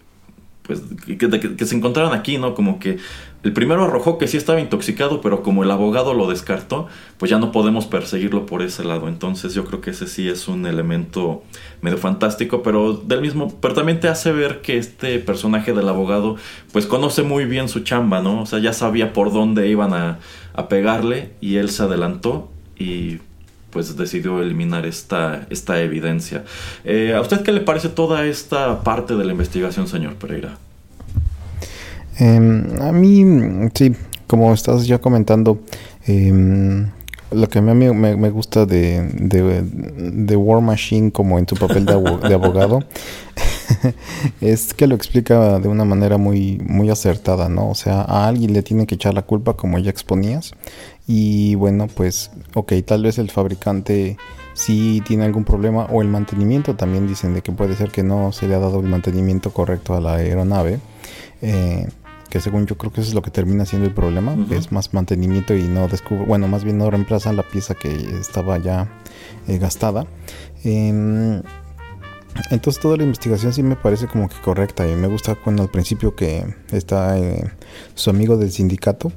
[0.62, 0.80] pues
[1.18, 2.54] que, se encontraran aquí, ¿no?
[2.54, 2.98] Como que
[3.42, 6.86] el primero arrojó que sí estaba intoxicado, pero como el abogado lo descartó,
[7.18, 9.08] pues ya no podemos perseguirlo por ese lado.
[9.08, 11.42] Entonces yo creo que ese sí es un elemento
[11.82, 16.36] medio fantástico, pero del mismo, pero también te hace ver que este personaje del abogado,
[16.72, 18.42] pues conoce muy bien su chamba, ¿no?
[18.42, 20.18] O sea, ya sabía por dónde iban a,
[20.54, 23.18] a pegarle y él se adelantó y
[23.70, 26.44] pues decidió eliminar esta, esta evidencia.
[26.84, 30.58] Eh, ¿A usted qué le parece toda esta parte de la investigación, señor Pereira?
[32.18, 33.24] Em, a mí,
[33.74, 33.92] sí,
[34.26, 35.60] como estás ya comentando,
[36.06, 36.90] em,
[37.34, 41.94] lo que a mí me, gusta de, de, War Machine como en tu papel de,
[42.34, 42.80] abogado
[44.40, 47.70] es que lo explica de una manera muy, muy acertada, ¿no?
[47.70, 50.52] O sea, a alguien le tiene que echar la culpa como ya exponías
[51.06, 54.16] y bueno, pues, ok, tal vez el fabricante
[54.54, 58.32] sí tiene algún problema o el mantenimiento también dicen de que puede ser que no
[58.32, 60.78] se le ha dado el mantenimiento correcto a la aeronave.
[61.40, 61.88] Eh,
[62.32, 64.94] que según yo creo que eso es lo que termina siendo el problema, es más
[64.94, 68.88] mantenimiento y no descubre, bueno, más bien no reemplazan la pieza que estaba ya
[69.48, 70.06] eh, gastada.
[70.64, 71.42] Em,
[72.50, 75.68] entonces toda la investigación sí me parece como que correcta y me gusta cuando al
[75.68, 77.52] principio que está eh,
[77.94, 79.12] su amigo del sindicato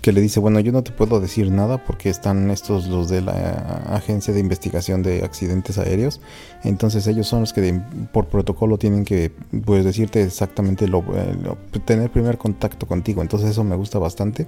[0.00, 3.20] que le dice, bueno, yo no te puedo decir nada porque están estos los de
[3.20, 3.32] la
[3.90, 6.20] Agencia de Investigación de Accidentes Aéreos,
[6.64, 7.80] entonces ellos son los que
[8.12, 9.32] por protocolo tienen que
[9.64, 11.36] pues decirte exactamente lo, eh,
[11.84, 14.46] tener primer contacto contigo, entonces eso me gusta bastante.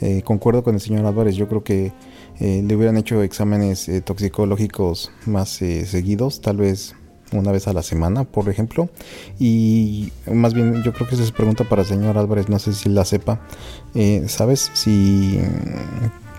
[0.00, 1.92] Eh, concuerdo con el señor Álvarez, yo creo que
[2.40, 6.94] eh, le hubieran hecho exámenes toxicológicos más seguidos, tal vez
[7.38, 8.88] una vez a la semana, por ejemplo.
[9.38, 12.72] Y más bien, yo creo que esa es pregunta para el señor Álvarez, no sé
[12.72, 13.40] si la sepa.
[13.94, 15.40] Eh, ¿Sabes si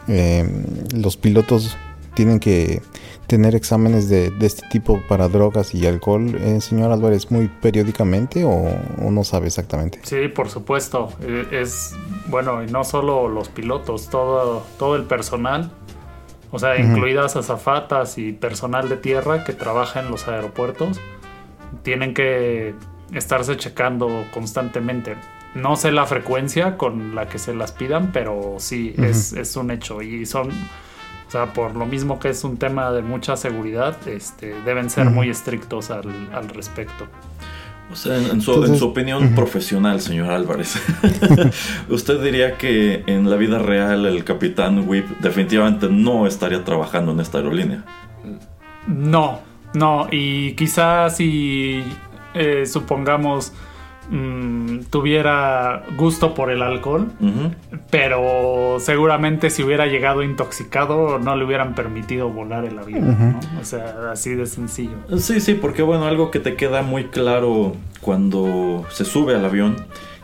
[0.08, 0.48] eh,
[0.94, 1.78] los pilotos
[2.14, 2.82] tienen que
[3.28, 8.70] tener exámenes de, este tipo para drogas y alcohol, eh, señor Álvarez, muy periódicamente o,
[9.10, 10.00] no sabe exactamente?
[10.04, 11.10] Sí, por supuesto.
[11.52, 11.96] Es
[12.28, 15.72] bueno, y no solo los pilotos, todo, todo el personal
[16.56, 21.02] o sea, incluidas azafatas y personal de tierra que trabaja en los aeropuertos,
[21.84, 22.74] tienen que
[23.14, 25.18] estarse checando constantemente.
[25.54, 30.02] No sé la frecuencia con la que se las pidan, pero sí, es, un hecho.
[30.02, 34.56] Y son, o sea, por lo mismo que es un tema de mucha seguridad, este,
[34.62, 37.06] deben ser muy estrictos al, al respecto.
[37.92, 38.52] O sea, en, su,
[38.84, 40.76] opinión profesional, señor Álvarez,
[41.90, 47.20] ¿usted diría que en la vida real el capitán Whip definitivamente no estaría trabajando en
[47.20, 47.86] esta aerolínea?
[48.88, 49.40] No,
[49.76, 51.84] no, y quizás si
[52.34, 53.54] eh, supongamos
[54.10, 57.12] Mm, tuviera gusto por el alcohol,
[57.90, 64.12] pero seguramente si hubiera llegado intoxicado no le hubieran permitido volar el avión, O sea,
[64.12, 64.96] así de sencillo.
[65.18, 69.76] Sí, sí, porque bueno, algo que te queda muy claro cuando se sube al avión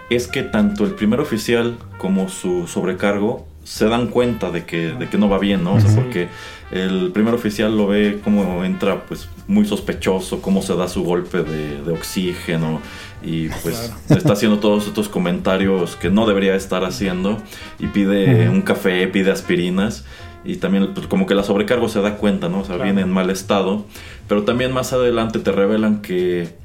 [0.10, 5.08] es que tanto el primer oficial como su sobrecargo se dan cuenta de que, de
[5.10, 5.76] que no va bien, ¿no?
[5.76, 6.28] O sea, porque
[6.72, 11.44] el primer oficial lo ve como entra pues muy sospechoso, cómo se da su golpe
[11.44, 12.82] de, de oxígeno
[13.22, 17.38] y pues está haciendo todos estos comentarios que no debería estar haciendo
[17.80, 20.06] y pide un café, pide aspirinas
[20.44, 22.62] y también pues, como que la sobrecargo se da cuenta, ¿no?
[22.62, 23.86] O sea, viene en mal estado,
[24.28, 26.61] pero también más adelante te revelan que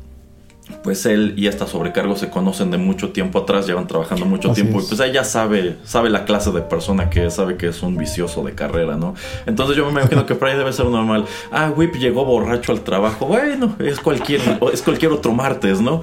[0.83, 4.81] pues él y esta sobrecargo se conocen de mucho tiempo atrás, llevan trabajando mucho tiempo
[4.81, 7.97] y pues ella sabe, sabe la clase de persona que es, sabe que es un
[7.97, 9.14] vicioso de carrera, ¿no?
[9.47, 11.25] Entonces yo me imagino que por ahí debe ser normal.
[11.51, 13.27] Ah, Whip llegó borracho al trabajo.
[13.27, 14.41] Bueno, es cualquier,
[14.73, 16.01] es cualquier otro martes, ¿no?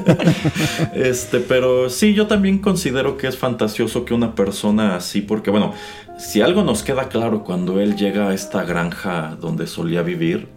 [0.94, 5.72] este, pero sí, yo también considero que es fantasioso que una persona así, porque bueno,
[6.18, 10.48] si algo nos queda claro cuando él llega a esta granja donde solía vivir,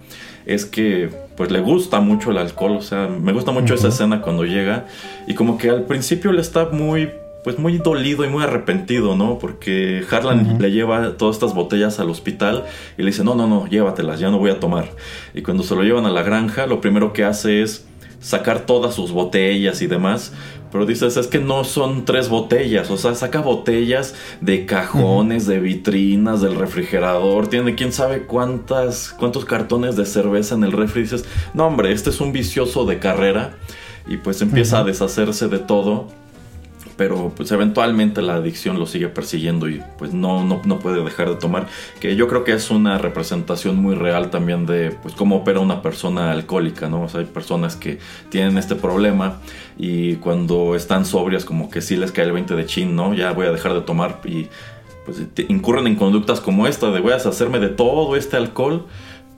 [0.46, 4.22] es que pues le gusta mucho el alcohol, o sea, me gusta mucho esa escena
[4.22, 4.86] cuando llega
[5.28, 7.10] y como que al principio le está muy
[7.44, 9.38] pues muy dolido y muy arrepentido, ¿no?
[9.38, 12.64] Porque Harlan le lleva todas estas botellas al hospital
[12.98, 14.90] y le dice, no, no, no, llévatelas, ya no voy a tomar.
[15.34, 17.86] Y cuando se lo llevan a la granja, lo primero que hace es
[18.22, 20.34] sacar todas sus botellas y demás,
[20.74, 25.60] pero dices, es que no son tres botellas, o sea, saca botellas de cajones, de
[25.60, 31.04] vitrinas, del refrigerador, tiene quién sabe cuántas, cuántos cartones de cerveza en el refri.
[31.04, 33.56] dices, no hombre, este es un vicioso de carrera.
[34.08, 36.08] Y pues empieza a deshacerse de todo
[36.98, 41.30] pero pues eventualmente la adicción lo sigue persiguiendo y pues no, no, no, puede dejar
[41.30, 41.68] de tomar,
[42.00, 45.82] que yo creo que es una representación muy real también de pues cómo opera una
[45.82, 47.04] persona alcohólica, ¿no?
[47.04, 49.40] O sea, hay personas que tienen este problema
[49.78, 53.14] y cuando están sobrias como que sí les cae el 20 de chin, ¿no?
[53.14, 54.48] Ya voy a dejar de tomar y
[55.06, 58.86] pues incurren en conductas como esta de voy a deshacerme de todo este alcohol,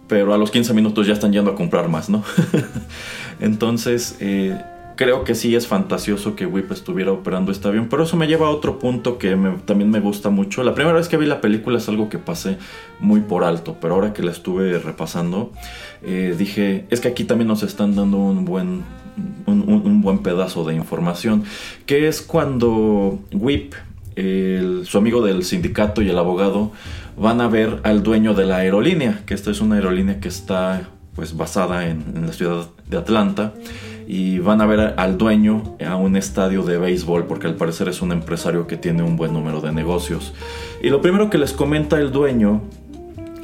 [0.08, 2.24] pero a los 15 minutos ya están yendo a comprar más, ¿no?
[3.40, 4.60] Entonces, eh,
[4.96, 8.48] creo que sí es fantasioso que Whip estuviera operando este avión, pero eso me lleva
[8.48, 10.64] a otro punto que también me gusta mucho.
[10.64, 12.58] La primera vez que vi la película es algo que pasé
[13.00, 15.52] muy por alto, pero ahora que la estuve repasando,
[16.04, 18.84] eh, dije, es que aquí también nos están dando un buen,
[19.46, 21.44] un, buen pedazo de información,
[21.86, 23.74] que es cuando Whip,
[24.16, 26.72] su amigo del sindicato y el abogado,
[27.18, 30.90] van a ver al dueño de la aerolínea, que esta es una aerolínea que está
[31.16, 33.54] pues basada en la ciudad de Atlanta
[34.08, 38.02] y van a ver al dueño a un estadio de béisbol porque al parecer es
[38.02, 40.34] un empresario que tiene un buen número de negocios.
[40.82, 42.62] Y lo primero que les comenta el dueño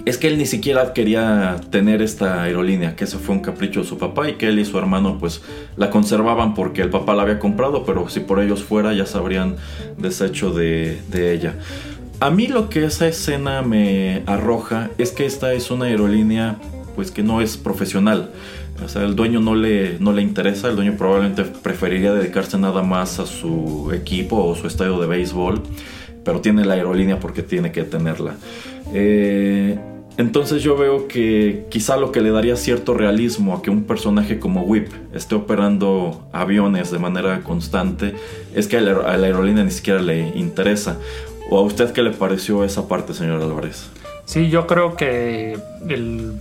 [0.06, 3.86] es que él ni siquiera quería tener esta aerolínea, que ese fue un capricho de
[3.86, 5.42] su papá y que él y su hermano pues
[5.78, 9.18] la conservaban porque el papá la había comprado, pero si por ellos fuera ya se
[9.18, 9.58] habrían
[9.98, 11.56] deshecho de, de ella.
[12.20, 16.58] A mí lo que esa escena me arroja es que esta es una aerolínea
[16.96, 18.32] pues que no es profesional.
[18.84, 22.82] O sea, el dueño no le, no le interesa, el dueño probablemente preferiría dedicarse nada
[22.84, 25.62] más a su equipo o su estadio de béisbol,
[26.24, 28.36] pero tiene la aerolínea porque tiene que tenerla.
[28.94, 29.80] Eh,
[30.18, 34.40] entonces yo veo que quizá lo que le daría cierto realismo a que un personaje
[34.40, 38.14] como Whip esté operando aviones de manera constante
[38.54, 40.98] es que a la, aerolínea ni siquiera le interesa.
[41.50, 43.90] ¿O a usted qué le pareció esa parte, señor Álvarez?
[44.26, 45.58] Sí, yo creo que
[45.90, 46.34] el,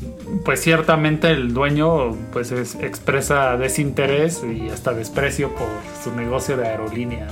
[0.44, 5.68] pues ciertamente el dueño pues expresa desinterés y hasta desprecio por
[6.02, 7.26] su negocio de aerolínea.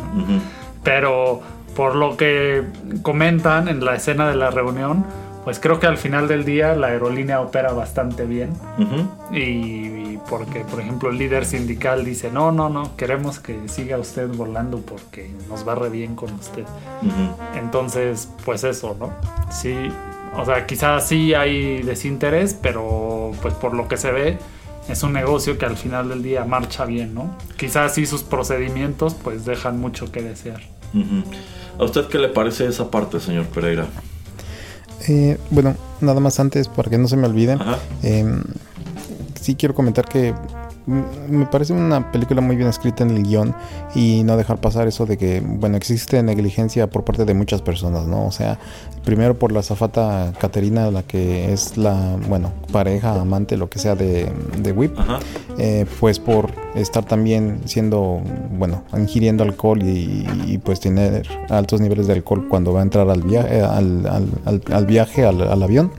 [0.83, 1.43] Pero
[1.77, 2.65] por lo que
[3.03, 5.05] comentan en la escena de la reunión,
[5.45, 8.51] pues creo que al final del día la aerolínea opera bastante bien.
[9.33, 14.29] y, porque, por ejemplo, el líder sindical dice, no, no, no, queremos que siga usted
[14.29, 16.65] volando porque nos va re bien con usted.
[17.55, 19.11] Entonces, pues eso, ¿no?
[19.51, 19.91] Sí,
[20.37, 24.39] o sea, quizás sí hay desinterés, pero pues por lo que se ve
[24.89, 27.37] es un negocio que al final del día marcha bien, ¿no?
[27.57, 30.61] Quizás sí sus procedimientos pues dejan mucho que desear.
[31.79, 33.87] ¿A usted qué le parece esa parte, señor Pereira?
[35.09, 37.59] Eh, bueno, nada más antes, para que no se me olvide,
[38.03, 38.25] eh,
[39.41, 40.35] sí quiero comentar que
[40.89, 43.55] me parece una película muy bien escrita en el guion
[43.95, 48.07] y no dejar pasar eso de que, bueno, existe negligencia por parte de muchas personas,
[48.07, 48.27] ¿no?
[48.27, 48.59] O sea,
[49.05, 53.95] primero por la zafata Caterina, la que es la, bueno, pareja, amante, lo que sea
[53.95, 54.97] de, de Whip,
[55.59, 58.23] eh, pues por estar también siendo,
[58.57, 63.23] bueno, ingiriendo alcohol y, pues tener altos niveles de alcohol cuando va a entrar al,
[63.23, 65.91] viaje al, al, al, viaje, al avión.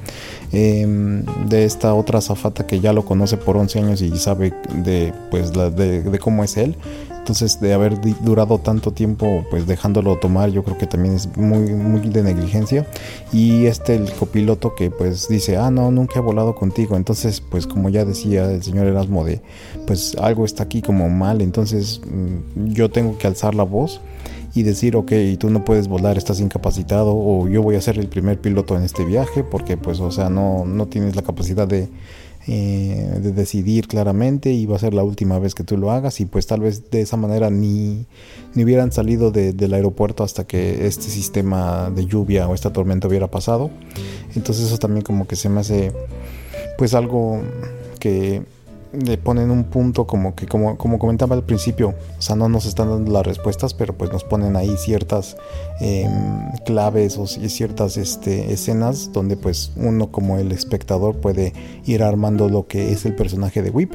[0.51, 4.51] Em, de esta otra zafata que ya lo conoce por 11 años y sabe
[4.83, 6.75] de, pues, de, cómo es él.
[7.19, 11.73] Entonces, de haber durado tanto tiempo, pues dejándolo tomar, yo creo que también es muy,
[11.73, 12.87] muy de negligencia.
[13.31, 16.95] Y este, el copiloto que pues dice, ah, no, nunca he volado contigo.
[16.95, 19.41] Entonces, pues como ya decía el señor Erasmo, de,
[19.85, 21.41] pues algo está aquí como mal.
[21.41, 24.01] Entonces, mm, yo tengo que alzar la voz
[24.53, 28.07] y decir, ok, tú no puedes volar, estás incapacitado, o yo voy a ser el
[28.07, 31.89] primer piloto en este viaje, porque pues, o sea, no, no tienes la capacidad de,
[32.47, 36.19] eh, de decidir claramente y va a ser la última vez que tú lo hagas
[36.19, 38.05] y pues tal vez de esa manera ni,
[38.55, 43.29] ni hubieran salido del aeropuerto hasta que este sistema de lluvia o esta tormenta hubiera
[43.29, 43.69] pasado.
[44.35, 45.91] Entonces eso también como que se me hace
[46.77, 47.41] pues algo
[47.99, 48.41] que
[48.91, 52.65] le ponen un punto como que, como, como comentaba al principio, o sea, no nos
[52.65, 55.37] están dando las respuestas, pero pues nos ponen ahí ciertas
[55.79, 56.11] em,
[56.65, 61.53] claves o ciertas este, escenas donde pues uno como el espectador puede
[61.85, 63.93] ir armando lo que es el personaje de Whip.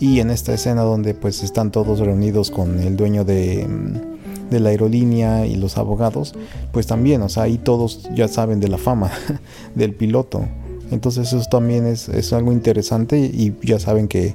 [0.00, 4.16] Y en esta escena donde pues están todos reunidos con el dueño de em,
[4.50, 6.34] de la aerolínea y los abogados,
[6.72, 9.10] pues también, o sea, ahí todos ya saben de la fama
[9.74, 10.44] del piloto.
[10.90, 14.34] Entonces eso también es, algo interesante y ya saben que,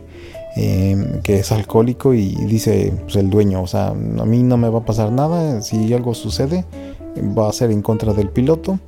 [0.55, 4.69] em, que es alcohólico y dice pues, el dueño, o sea, a mí no me
[4.69, 6.65] va a pasar nada, si algo sucede
[7.37, 8.79] va a ser en contra del piloto.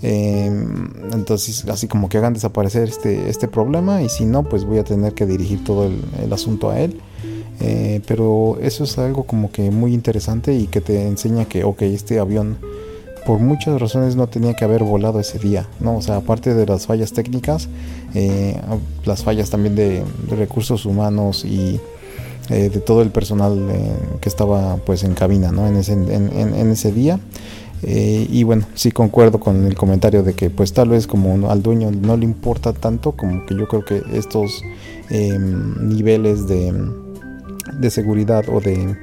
[0.00, 4.78] Em, entonces así como que hagan desaparecer este, este problema y si no pues voy
[4.78, 7.00] a tener que dirigir todo el, asunto a él.
[7.60, 11.82] Eh, pero eso es algo como que muy interesante y que te enseña que, ok,
[11.82, 12.56] este avión
[13.26, 15.96] por muchas razones no tenía que haber volado ese día, ¿no?
[15.96, 17.68] O sea, aparte de las fallas técnicas,
[18.14, 18.60] eh,
[19.04, 21.80] las fallas también de, recursos humanos y
[22.50, 25.66] eh, de todo el personal eh, que estaba pues en cabina, ¿no?
[25.66, 27.20] En ese, en, ese día.
[27.82, 31.90] y bueno, sí concuerdo con el comentario de que pues tal vez como al dueño
[31.90, 34.62] no le importa tanto, como que yo creo que estos
[35.10, 36.72] em, niveles de,
[37.78, 38.96] de seguridad o de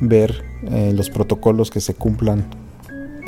[0.00, 0.44] ver
[0.92, 2.44] los protocolos que se cumplan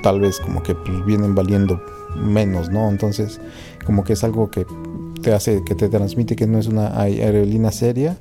[0.03, 1.81] tal vez como que pues, vienen valiendo
[2.17, 2.91] menos, ¿no?
[2.91, 3.41] Entonces,
[3.85, 4.67] como que es algo que
[5.23, 8.19] te hace, que te transmite que no es una aerolínea seria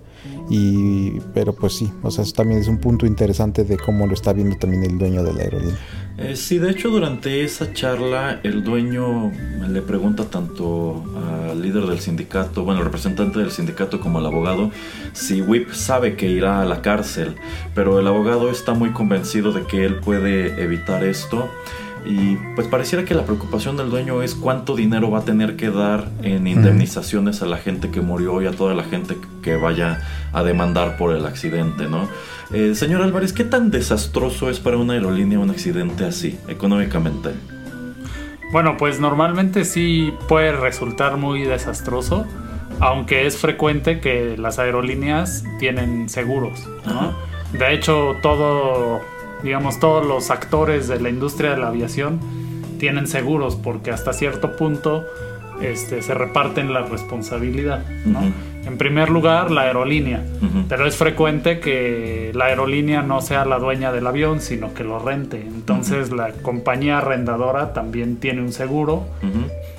[0.49, 4.13] Y, pero pues sí, o sea, eso también es un punto interesante de cómo lo
[4.13, 5.77] está viendo también el dueño de la aerolínea.
[6.23, 9.31] Eh, sí, de hecho durante esa charla el dueño
[9.67, 11.03] le pregunta tanto
[11.49, 14.71] al líder del sindicato, bueno, el representante del sindicato como al abogado,
[15.13, 17.35] si WIP sabe que irá a la cárcel,
[17.73, 21.49] pero el abogado está muy convencido de que él puede evitar esto
[22.05, 25.69] y pues pareciera que la preocupación del dueño es cuánto dinero va a tener que
[25.69, 30.01] dar en indemnizaciones a la gente que murió y a toda la gente que vaya
[30.33, 32.07] a demandar por el accidente, ¿no?
[32.51, 37.31] Eh, señor Álvarez, ¿qué tan desastroso es para una aerolínea un accidente así, económicamente?
[38.51, 42.25] Bueno, pues normalmente sí puede resultar muy desastroso,
[42.79, 47.15] aunque es frecuente que las aerolíneas tienen seguros, ¿no?
[47.53, 49.01] De hecho, todo
[49.43, 52.19] digamos, todos los actores de la industria de la aviación
[52.79, 55.05] tienen seguros porque hasta cierto punto
[55.61, 57.85] este, se reparten la responsabilidad.
[58.65, 60.23] En primer lugar, la aerolínea,
[60.67, 64.99] pero es frecuente que la aerolínea no sea la dueña del avión, sino que lo
[64.99, 65.41] rente.
[65.41, 69.05] Entonces la compañía arrendadora también tiene un seguro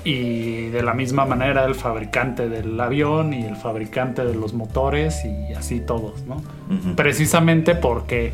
[0.03, 5.23] y de la misma manera el fabricante del avión y el fabricante de los motores
[5.25, 6.41] y así todos, ¿no?
[6.95, 8.31] Precisamente porque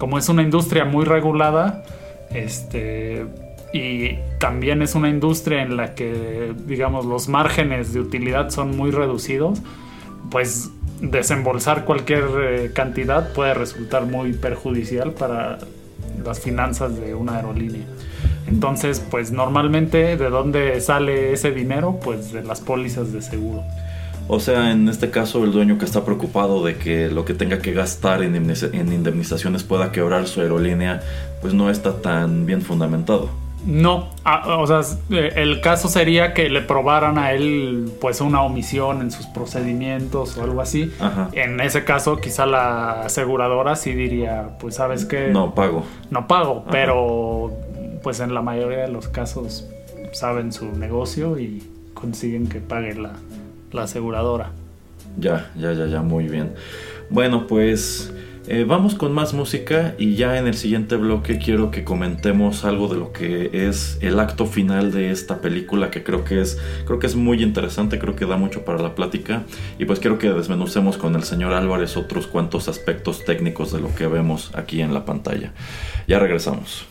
[0.00, 1.84] como es una industria muy regulada,
[2.32, 3.26] este,
[3.70, 8.92] y también es una industria en la que, digamos, los márgenes de utilidad son muy
[8.92, 9.60] reducidos,
[10.30, 10.70] pues
[11.02, 15.58] desembolsar cualquier eh, cantidad puede resultar muy perjudicial para
[16.24, 17.84] las finanzas de una aerolínea.
[18.46, 22.00] Entonces, pues normalmente, ¿de dónde sale ese dinero?
[22.02, 23.64] Pues de las pólizas de seguro.
[24.32, 27.58] O sea, en este caso el dueño que está preocupado de que lo que tenga
[27.58, 31.02] que gastar en, indemnizaciones pueda quebrar su aerolínea,
[31.40, 33.28] pues no está tan bien fundamentado.
[33.66, 38.42] No, ah, o sea, eh, el caso sería que le probaran a él pues una
[38.42, 40.92] omisión en sus procedimientos o algo así.
[41.32, 45.30] En ese caso quizá la aseguradora sí diría, pues sabes qué...
[45.32, 45.84] No pago.
[46.10, 47.50] No pago, pero
[48.04, 49.66] pues en la mayoría de los casos
[50.12, 51.64] saben su negocio y
[51.94, 53.10] consiguen que pague la,
[53.72, 54.52] la aseguradora.
[55.18, 56.54] Ya, ya, ya, ya, muy bien.
[57.10, 58.12] Bueno, pues
[58.46, 62.88] eh, vamos con más música y ya en el siguiente bloque quiero que comentemos algo
[62.88, 66.98] de lo que es el acto final de esta película que creo que es creo
[66.98, 69.42] que es muy interesante, creo que da mucho para la plática
[69.78, 73.94] y pues quiero que desmenucemos con el señor Álvarez otros cuantos aspectos técnicos de lo
[73.94, 75.52] que vemos aquí en la pantalla.
[76.08, 76.86] Ya regresamos.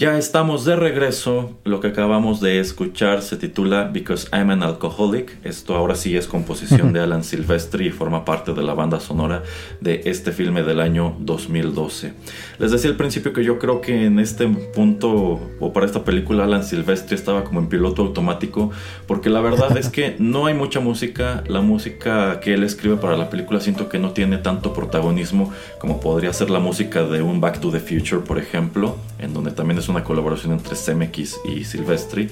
[0.00, 1.58] Ya estamos de regreso.
[1.62, 5.36] Lo que acabamos de escuchar se titula Because I'm an Alcoholic.
[5.44, 9.42] Esto ahora sí es composición de Alan Silvestri y forma parte de la banda sonora
[9.82, 12.14] de este filme del año 2012.
[12.58, 16.44] Les decía al principio que yo creo que en este punto o para esta película
[16.44, 18.70] Alan Silvestri estaba como en piloto automático
[19.06, 21.44] porque la verdad es que no hay mucha música.
[21.46, 26.00] La música que él escribe para la película siento que no tiene tanto protagonismo como
[26.00, 29.78] podría ser la música de un Back to the Future, por ejemplo, en donde también
[29.78, 32.28] es una colaboración entre CMX y Silvestri.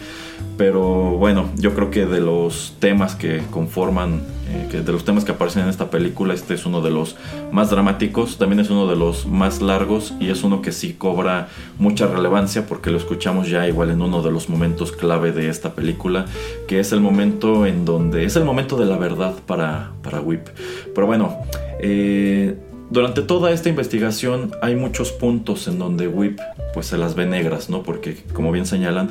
[0.56, 0.82] Pero
[1.16, 5.32] bueno, yo creo que de los temas que conforman, eh, que de los temas que
[5.32, 7.16] aparecen en esta película, este es uno de los
[7.52, 11.48] más dramáticos, también es uno de los más largos y es uno que sí cobra
[11.78, 15.74] mucha relevancia porque lo escuchamos ya igual en uno de los momentos clave de esta
[15.74, 16.24] película,
[16.66, 20.48] que es el momento en donde es el momento de la verdad para, para Whip.
[20.94, 21.36] Pero bueno,
[21.80, 22.56] eh,
[22.90, 26.38] durante toda esta investigación hay muchos puntos en donde Whip
[26.72, 27.82] pues se las ve negras, ¿no?
[27.82, 29.10] Porque como bien señalan,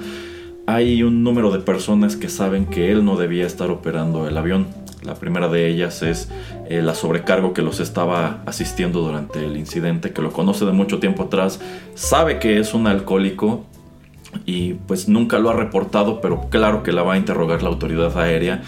[0.65, 4.67] hay un número de personas que saben que él no debía estar operando el avión.
[5.07, 6.27] La primera de ellas es
[6.67, 10.99] eh, la sobrecargo que los estaba asistiendo durante el incidente, que lo conoce de mucho
[10.99, 11.61] tiempo atrás,
[11.95, 13.65] sabe que es un alcohólico
[14.45, 18.17] y pues nunca lo ha reportado, pero claro que la va a interrogar la autoridad
[18.19, 18.63] aérea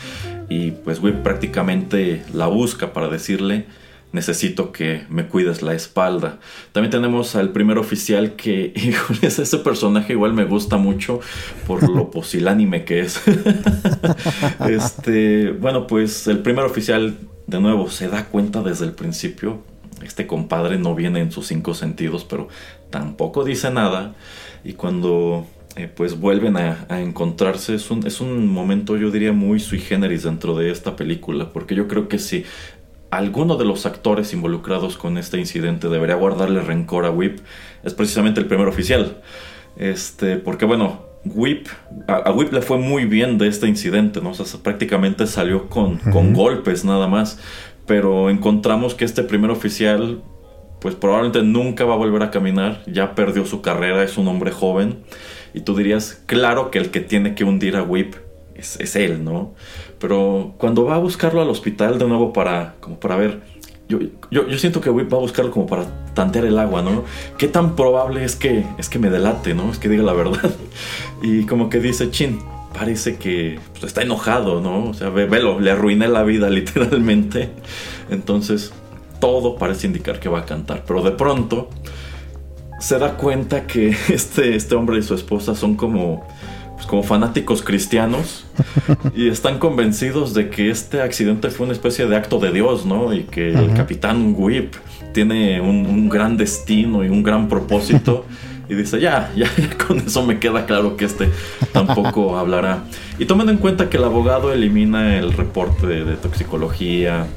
[0.48, 3.66] y pues Whip prácticamente la busca para decirle
[4.12, 6.40] necesito que me cuides la espalda.
[6.72, 11.20] También tenemos al primer oficial que, híjole, ese personaje igual me gusta mucho
[11.68, 13.22] por lo posilánime que es.
[14.68, 17.16] este, bueno, pues el primer oficial,
[17.48, 19.64] de nuevo, se da cuenta desde el principio.
[20.04, 22.48] Este compadre no viene en sus cinco sentidos, pero
[22.90, 24.16] tampoco dice nada.
[24.64, 25.46] Y cuando
[25.76, 27.76] eh, pues vuelven a, a, encontrarse.
[27.76, 31.76] Es un, es un momento, yo diría, muy sui generis dentro de esta película, porque
[31.76, 32.44] yo creo que si
[33.12, 37.40] alguno de los actores involucrados con este incidente debería guardarle rencor a Whip,
[37.84, 39.22] es precisamente el primer oficial.
[39.78, 41.68] Este, porque bueno, Whip,
[42.08, 44.32] a, Whip le fue muy bien de este incidente, ¿no?
[44.32, 47.40] O sea, prácticamente salió con, con golpes nada más.
[47.86, 50.22] Pero encontramos que este primer oficial,
[50.80, 54.52] pues probablemente nunca va a volver a caminar, ya perdió su carrera, es un hombre
[54.52, 55.00] joven.
[55.54, 58.16] Y tú dirías, claro que el que tiene que hundir a Whip
[58.60, 59.54] es, es él, ¿no?
[60.00, 63.42] Pero cuando va a buscarlo al hospital de nuevo para, como para ver,
[63.88, 64.00] yo,
[64.30, 67.04] yo, yo siento que va a buscarlo como para tantear el agua, ¿no?
[67.38, 69.72] ¿Qué tan probable es que, es que me delate, ¿no?
[69.72, 70.52] Es que diga la verdad.
[71.22, 72.40] Y como que dice, chin,
[72.74, 74.90] parece que pues, está enojado, ¿no?
[74.90, 77.50] O sea, ve, velo, le arruiné la vida literalmente.
[78.10, 78.72] Entonces,
[79.20, 80.84] todo parece indicar que va a cantar.
[80.86, 81.70] Pero de pronto
[82.80, 86.28] se da cuenta que este, este hombre y su esposa son como
[86.80, 88.46] pues, como fanáticos cristianos
[89.14, 93.14] y están convencidos de que este accidente fue una especie de acto de Dios, ¿no?
[93.14, 94.76] Y que el capitán Whip
[95.14, 98.26] tiene un, gran destino y un gran propósito.
[98.70, 99.50] Y dice, ya, ya,
[99.88, 101.28] con eso me queda claro que este
[101.74, 102.84] tampoco hablará.
[103.18, 107.28] Y tomando en cuenta que el abogado elimina el reporte de toxicología,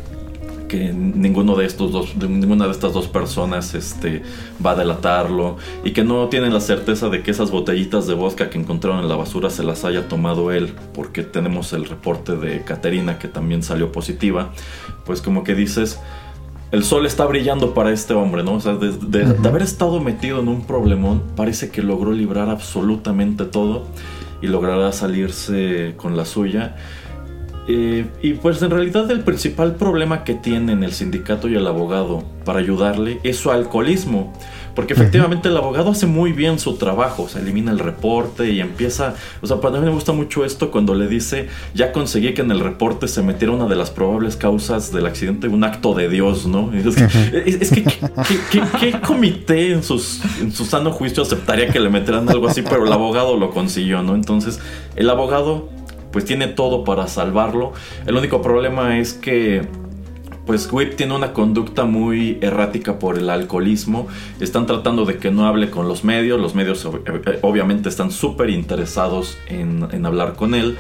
[0.73, 4.23] que ninguno de estos dos, ninguna de estas dos personas este,
[4.65, 8.49] va a delatarlo y que no tienen la certeza de que esas botellitas de vodka
[8.49, 12.63] que encontraron en la basura se las haya tomado él, porque tenemos el reporte de
[12.63, 14.53] Caterina que también salió positiva,
[15.05, 16.01] pues como que dices,
[16.71, 18.55] el sol está brillando para este hombre, ¿no?
[18.55, 23.45] O sea, de, de haber estado metido en un problemón, parece que logró librar absolutamente
[23.45, 23.85] todo
[24.41, 26.77] y logrará salirse con la suya.
[27.69, 32.25] Eh, y pues en realidad el principal problema que tienen el sindicato y el abogado
[32.45, 34.33] para ayudarle es su alcoholismo.
[34.75, 39.15] Porque efectivamente el abogado hace muy bien su trabajo, se elimina el reporte y empieza,
[39.43, 42.51] o sea, para mí me gusta mucho esto cuando le dice, ya conseguí que en
[42.51, 46.47] el reporte se metiera una de las probables causas del accidente, un acto de Dios,
[46.47, 46.73] ¿no?
[46.73, 47.85] Es, que,
[48.81, 52.63] ¿qué, comité en, sus, en su sano juicio aceptaría que le metieran algo así?
[52.63, 54.15] Pero el abogado lo consiguió, ¿no?
[54.15, 54.59] Entonces,
[54.97, 55.69] el abogado
[56.13, 57.73] pues tiene todo para salvarlo.
[58.07, 59.63] El único problema es que
[60.47, 64.09] pues Whip tiene una conducta muy errática por el alcoholismo.
[64.41, 66.41] Están tratando de que no hable con los medios.
[66.41, 70.77] Los medios eh, obviamente están súper interesados en, hablar con él.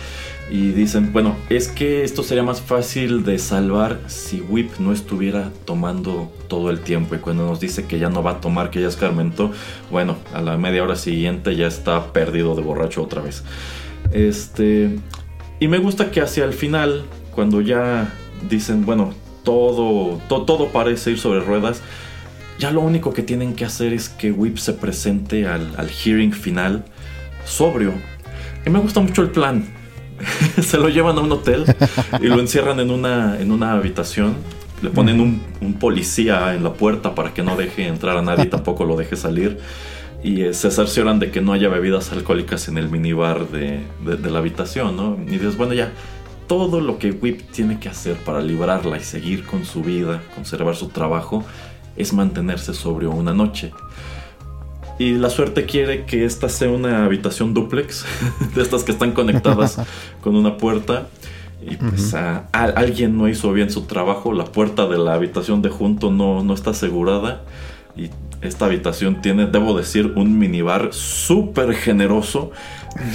[0.50, 5.50] Y dicen, bueno, es que esto sería más fácil de salvar si Whip no estuviera
[5.64, 7.14] tomando todo el tiempo.
[7.14, 9.52] Y cuando nos dice que ya no va a tomar, que ya escarmentó,
[9.90, 13.44] bueno, a la media hora siguiente ya está perdido de borracho otra vez.
[14.12, 14.98] Este,
[15.62, 18.12] y me gusta que hacia el final, cuando ya
[18.50, 21.82] dicen, bueno, todo, todo parece ir sobre ruedas,
[22.58, 26.84] ya lo único que tienen que hacer es que Whip se presente al, hearing final
[27.44, 27.92] sobrio.
[28.66, 29.64] Y me gusta mucho el plan.
[30.60, 31.64] se lo llevan a un hotel
[32.20, 34.34] y lo encierran en una, en una habitación.
[34.82, 38.46] Le ponen un, un, policía en la puerta para que no deje entrar a nadie
[38.46, 39.60] tampoco lo deje salir.
[40.22, 44.30] Y eh, se cercioran de que no haya bebidas alcohólicas en el minibar de, de,
[44.30, 45.18] la habitación, ¿no?
[45.26, 45.92] Y dices, bueno, ya,
[46.46, 50.76] todo lo que Whip tiene que hacer para librarla y seguir con su vida, conservar
[50.76, 51.44] su trabajo,
[51.96, 53.72] es mantenerse sobrio una noche.
[54.98, 58.04] Y la suerte quiere que esta sea una habitación duplex,
[58.54, 59.78] de estas que están conectadas
[60.22, 61.08] con una puerta.
[61.64, 62.12] Y pues
[62.52, 66.54] alguien no hizo bien su trabajo, la puerta de la habitación de junto no, no
[66.54, 67.42] está asegurada.
[67.96, 72.52] Y esta habitación tiene, debo decir, un minibar súper generoso,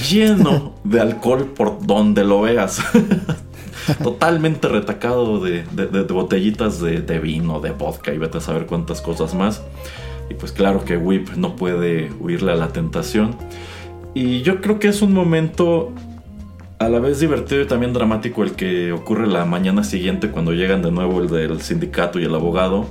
[0.09, 2.81] lleno de alcohol por donde lo veas.
[4.03, 5.63] Totalmente retacado de,
[6.09, 9.63] botellitas de, vino, de vodka y vete a saber cuántas cosas más.
[10.29, 13.35] Y pues claro que Whip no puede huirle a la tentación.
[14.13, 15.93] Y yo creo que es un momento
[16.79, 20.81] a la vez divertido y también dramático el que ocurre la mañana siguiente cuando llegan
[20.81, 22.87] de nuevo el del sindicato y el abogado.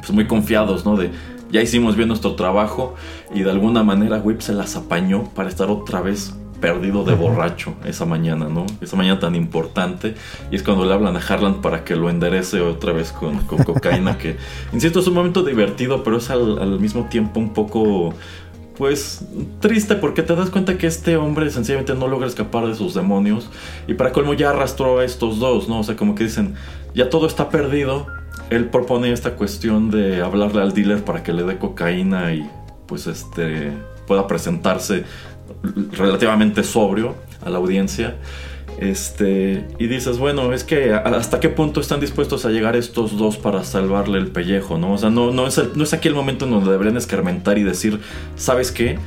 [0.00, 0.96] Pues muy confiados, ¿no?
[0.96, 1.10] De
[1.50, 2.94] ya hicimos bien nuestro trabajo
[3.34, 7.74] y de alguna manera Whip se las apañó para estar otra vez perdido de borracho
[7.84, 8.66] esa mañana, ¿no?
[8.80, 10.14] Esa mañana tan importante.
[10.50, 14.18] Y es cuando le hablan a Harlan para que lo enderece otra vez con, cocaína,
[14.18, 14.36] que,
[14.72, 18.14] insisto, es un momento divertido, pero es al, mismo tiempo un poco
[18.76, 19.26] pues
[19.60, 23.50] triste porque te das cuenta que este hombre sencillamente no logra escapar de sus demonios
[23.86, 25.80] y para colmo ya arrastró a estos dos, ¿no?
[25.80, 26.54] O sea, como que dicen,
[26.94, 28.06] ya todo está perdido.
[28.50, 32.48] Él propone esta cuestión de hablarle al dealer para que le dé cocaína y
[32.86, 33.72] pues este
[34.06, 35.04] pueda presentarse
[35.92, 38.16] relativamente sobrio a la audiencia.
[38.78, 43.36] Este, y dices, bueno, es que hasta qué punto están dispuestos a llegar estos dos
[43.36, 44.94] para salvarle el pellejo, ¿no?
[44.94, 47.62] O sea, no, no, es, no es aquí el momento en donde deberían escarmentar y
[47.62, 48.00] decir,
[48.36, 48.98] ¿sabes qué?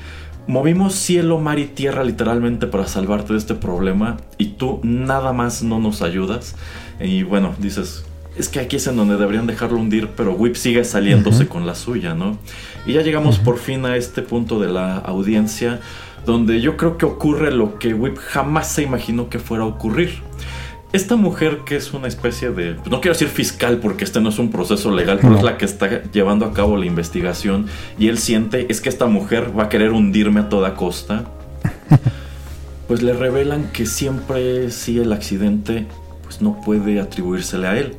[0.45, 5.63] Movimos cielo, mar y tierra literalmente para salvarte de este problema y tú nada más
[5.63, 6.55] no nos ayudas.
[6.99, 8.05] Y bueno, dices,
[8.37, 11.75] es que aquí es en donde deberían dejarlo hundir, pero Whip sigue saliéndose con la
[11.75, 12.37] suya, ¿no?
[12.85, 15.79] Y ya llegamos por fin a este punto de la audiencia
[16.25, 20.21] donde yo creo que ocurre lo que Whip jamás se imaginó que fuera a ocurrir.
[20.93, 24.37] Esta mujer que es una especie de, no quiero decir fiscal porque este no es
[24.37, 27.65] un proceso legal, pero es la que está llevando a cabo la investigación
[27.97, 31.25] y él siente es que esta mujer va a querer hundirme a toda costa.
[32.85, 35.87] Pues le revelan que siempre sí el accidente
[36.33, 37.97] pues no puede atribuírsele a él.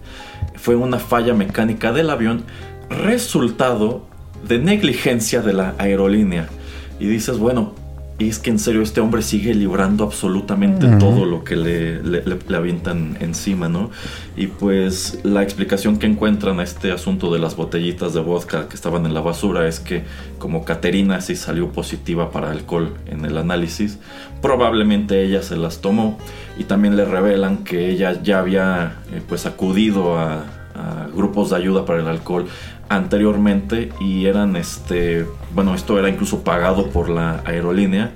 [0.57, 2.45] Fue una falla mecánica del avión
[2.91, 4.07] resultado
[4.47, 6.49] de negligencia de la aerolínea.
[6.99, 7.75] Y dices, bueno,
[8.17, 12.57] y es que en serio este hombre sigue librando absolutamente todo lo que le, le,
[12.57, 13.91] avientan encima, ¿no?
[14.37, 18.77] Y pues la explicación que encuentran a este asunto de las botellitas de vodka que
[18.77, 20.05] estaban en la basura es que
[20.39, 23.99] como Caterina sí salió positiva para alcohol en el análisis,
[24.41, 26.17] probablemente ella se las tomó
[26.57, 30.45] y también le revelan que ella ya había eh, pues acudido a
[31.15, 32.47] grupos de ayuda para el alcohol
[32.89, 38.13] anteriormente y eran este bueno esto era incluso pagado por la aerolínea.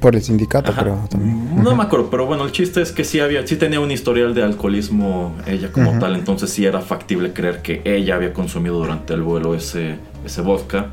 [0.00, 1.62] Por el sindicato creo también.
[1.62, 4.34] No me acuerdo pero bueno el chiste es que sí había sí tenía un historial
[4.34, 9.14] de alcoholismo ella como tal entonces sí era factible creer que ella había consumido durante
[9.14, 10.90] el vuelo ese ese vodka.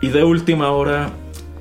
[0.00, 1.10] Y de última hora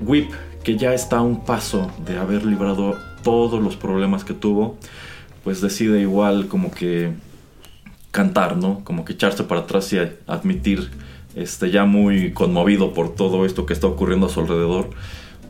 [0.02, 0.30] Whip
[0.64, 4.78] que ya está a un paso de haber librado todos los problemas que tuvo
[5.44, 7.14] pues decide igual como que
[8.16, 8.80] cantar, ¿no?
[8.86, 10.90] Como que echarse para atrás y admitir,
[11.36, 14.92] este, ya muy conmovido por todo esto que está ocurriendo a su alrededor,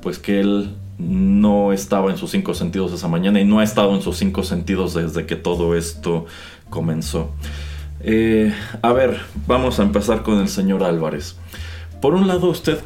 [0.02, 3.94] pues que él no estaba en sus cinco sentidos esa mañana y no ha estado
[3.94, 6.26] en sus cinco sentidos desde que todo esto
[6.72, 7.30] comenzó.
[8.00, 8.52] Eh,
[8.82, 11.36] a ver, vamos a empezar con el señor Álvarez.
[12.02, 12.80] Por un lado, usted,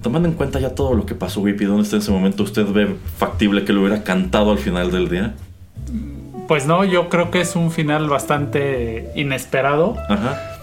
[0.00, 2.42] tomando en cuenta ya todo lo que pasó, Whippy, ¿dónde está en ese momento?
[2.42, 5.34] ¿Usted ve factible que lo hubiera cantado al final del día?
[6.48, 9.96] Pues no, yo creo que es un final bastante inesperado.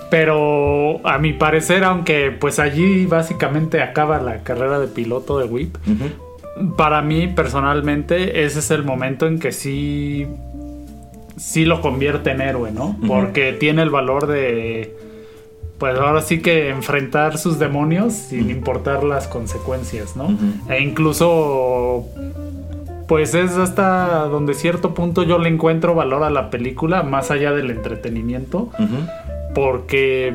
[0.10, 5.76] Pero a mi parecer, aunque pues allí básicamente acaba la carrera de piloto de Whip,
[6.78, 10.28] para mí personalmente ese es el momento en que sí,
[11.36, 12.96] sí lo convierte en héroe, ¿no?
[13.08, 14.96] Porque tiene el valor de,
[15.80, 20.38] pues ahora sí que enfrentar sus demonios sin importar las consecuencias, ¿no?
[20.70, 22.06] E incluso
[23.08, 27.52] pues es hasta donde cierto punto yo le encuentro valor a la película, más allá
[27.52, 28.70] del entretenimiento,
[29.54, 30.34] porque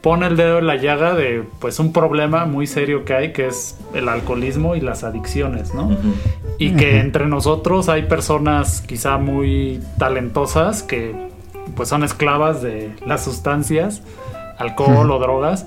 [0.00, 3.46] pone el dedo en la llaga de pues un problema muy serio que hay, que
[3.46, 5.96] es el alcoholismo y las adicciones, ¿no?
[6.58, 11.14] Y que entre nosotros hay personas quizá muy talentosas que
[11.74, 14.02] pues son esclavas de las sustancias,
[14.58, 15.66] alcohol o drogas,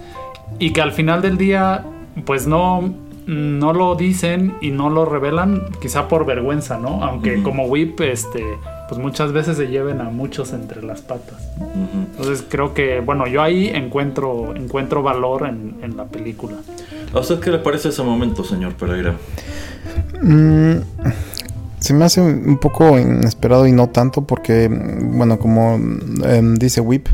[0.58, 1.86] y que al final del día
[2.26, 2.94] pues no
[3.30, 7.04] no lo dicen y no lo revelan, quizá por vergüenza, ¿no?
[7.04, 8.44] Aunque como Whip, este,
[8.88, 11.38] pues muchas veces se lleven a muchos entre las patas.
[12.12, 16.58] Entonces creo que, bueno, yo ahí encuentro, encuentro valor en, la película.
[17.14, 19.16] ¿A usted qué le parece ese momento, señor Pereira?
[20.22, 20.78] Mm,
[21.90, 25.74] se me hace un poco inesperado y no tanto porque, bueno, como
[26.24, 27.08] em, dice Whip,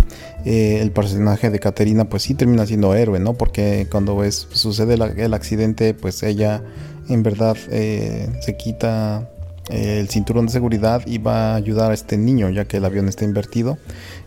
[0.44, 3.36] eh, el personaje de Caterina pues sí termina siendo héroe, ¿no?
[3.36, 6.62] Porque cuando es, sucede el accidente, pues ella
[7.08, 9.30] en verdad eh, se quita
[9.70, 12.84] eh, el cinturón de seguridad y va a ayudar a este niño ya que el
[12.84, 13.78] avión está invertido.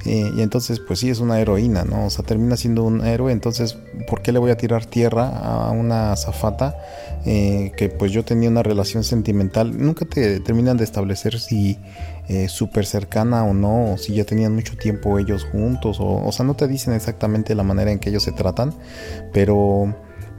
[0.07, 3.33] Y entonces pues sí es una heroína no o sea termina siendo un héroe.
[3.33, 3.77] Entonces
[4.09, 6.75] por qué le voy a tirar tierra a una zafata
[7.25, 11.79] eh, que pues yo tenía una relación sentimental, nunca te terminan de establecer si
[12.29, 16.33] eh, súper cercana o no, o si ya tenían mucho tiempo ellos juntos, o, o
[16.33, 18.75] sea, no te dicen exactamente la manera en que ellos se tratan,
[19.33, 19.95] pero...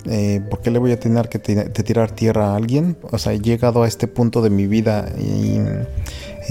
[0.05, 2.97] Eh, ¿por qué le voy a tener que tirar tierra a alguien?
[3.11, 5.59] O sea, he llegado a este punto de mi vida y,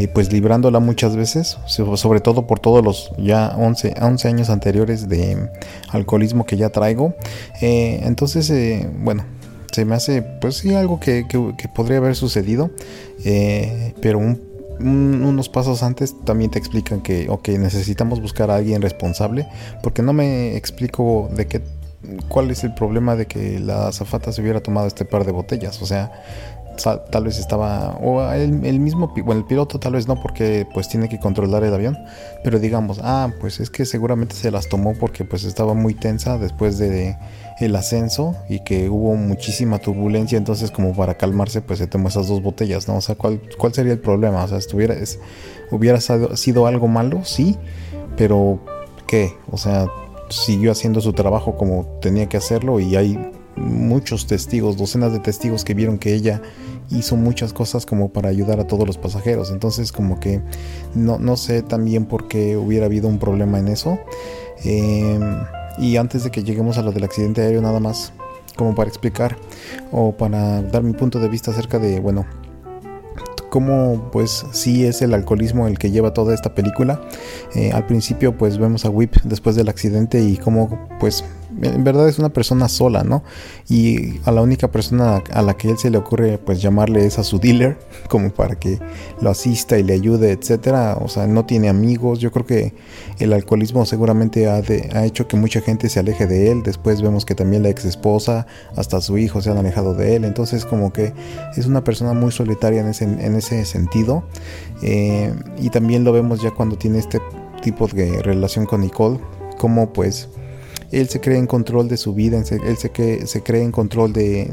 [0.09, 5.49] pues librándola muchas veces, sobre todo por todos los ya 11, 11 años anteriores de
[5.89, 7.15] alcoholismo que ya traigo.
[7.63, 8.53] entonces,
[8.99, 9.25] bueno,
[9.73, 11.27] se me hace, pues sí, algo que,
[11.75, 12.71] podría haber sucedido,
[13.25, 14.19] eh, pero
[14.81, 19.47] unos pasos antes también te explican que, ok, necesitamos buscar a alguien responsable,
[19.83, 21.63] porque no me explico de qué,
[22.29, 25.83] cuál es el problema de que la azafata se hubiera tomado este par de botellas,
[25.83, 26.13] o sea,
[27.11, 30.89] tal vez estaba o el, el, mismo bueno el piloto tal vez no porque pues
[30.89, 31.99] tiene que controlar el avión
[32.45, 36.39] pero digamos ah pues es que seguramente se las tomó porque pues estaba muy tensa
[36.39, 37.17] después de
[37.61, 42.29] el ascenso y que hubo muchísima turbulencia, entonces como para calmarse pues se tomó esas
[42.29, 42.97] dos botellas, ¿no?
[42.97, 44.45] O sea, ¿cuál, cuál sería el problema?
[44.45, 45.19] O sea, estuviera, es,
[45.71, 47.57] hubiera sido algo malo, sí,
[48.17, 48.61] pero
[49.07, 49.35] ¿qué?
[49.51, 49.87] O sea,
[50.29, 53.19] siguió haciendo su trabajo como tenía que hacerlo y hay
[53.57, 56.41] muchos testigos, docenas de testigos que vieron que ella
[56.91, 59.51] hizo muchas cosas como para ayudar a todos los pasajeros.
[59.51, 60.41] Entonces como que
[60.95, 63.99] no, no sé también por qué hubiera habido un problema en eso.
[64.65, 65.19] Eh,
[65.79, 68.13] y antes de que lleguemos a lo del accidente aéreo, nada más
[68.57, 69.37] como para explicar
[69.93, 72.27] o para dar mi punto de vista acerca de, bueno,
[73.51, 77.01] cómo pues sí es el alcoholismo el que lleva toda esta película.
[77.55, 81.25] Eh, al principio pues vemos a Whip después del accidente y cómo pues
[81.63, 83.23] en verdad es una persona sola, ¿no?
[83.69, 87.19] Y a la única persona a la que él se le ocurre pues llamarle es
[87.19, 87.79] a su dealer,
[88.09, 88.79] como para que
[89.21, 90.99] lo asista y le ayude, etcétera.
[91.01, 92.19] O sea, no tiene amigos.
[92.21, 92.75] Yo creo que
[93.19, 96.63] el alcoholismo seguramente ha, ha hecho que mucha gente se aleje de él.
[96.63, 98.47] Después vemos que también la ex esposa,
[98.77, 100.25] hasta su hijo se han alejado de él.
[100.25, 101.13] Entonces como que
[101.57, 104.25] es una persona muy solitaria en ese, en ese sentido.
[104.83, 107.21] Eh, y también lo vemos ya cuando tiene este
[107.63, 109.19] tipo de relación con Nicole,
[109.59, 110.29] como pues
[110.91, 112.91] él se cree en control de su vida, él se,
[113.43, 114.51] cree, en control de,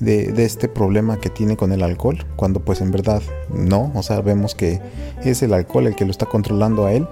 [0.00, 3.22] de, este problema que tiene con el alcohol, cuando pues en verdad
[3.52, 4.80] no, o sea, vemos que
[5.24, 7.06] es el alcohol el que lo está controlando a él.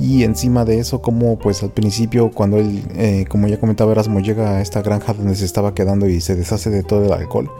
[0.00, 4.20] Y encima de eso, como pues al principio, cuando él, eh, como ya comentaba Erasmo,
[4.20, 7.50] llega a esta granja donde se estaba quedando y se deshace de todo el alcohol,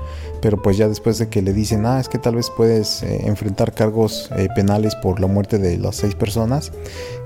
[0.41, 3.23] pero pues ya después de que le dicen, ah, es que tal vez puedes eh,
[3.25, 6.71] enfrentar cargos eh, penales por la muerte de las seis personas,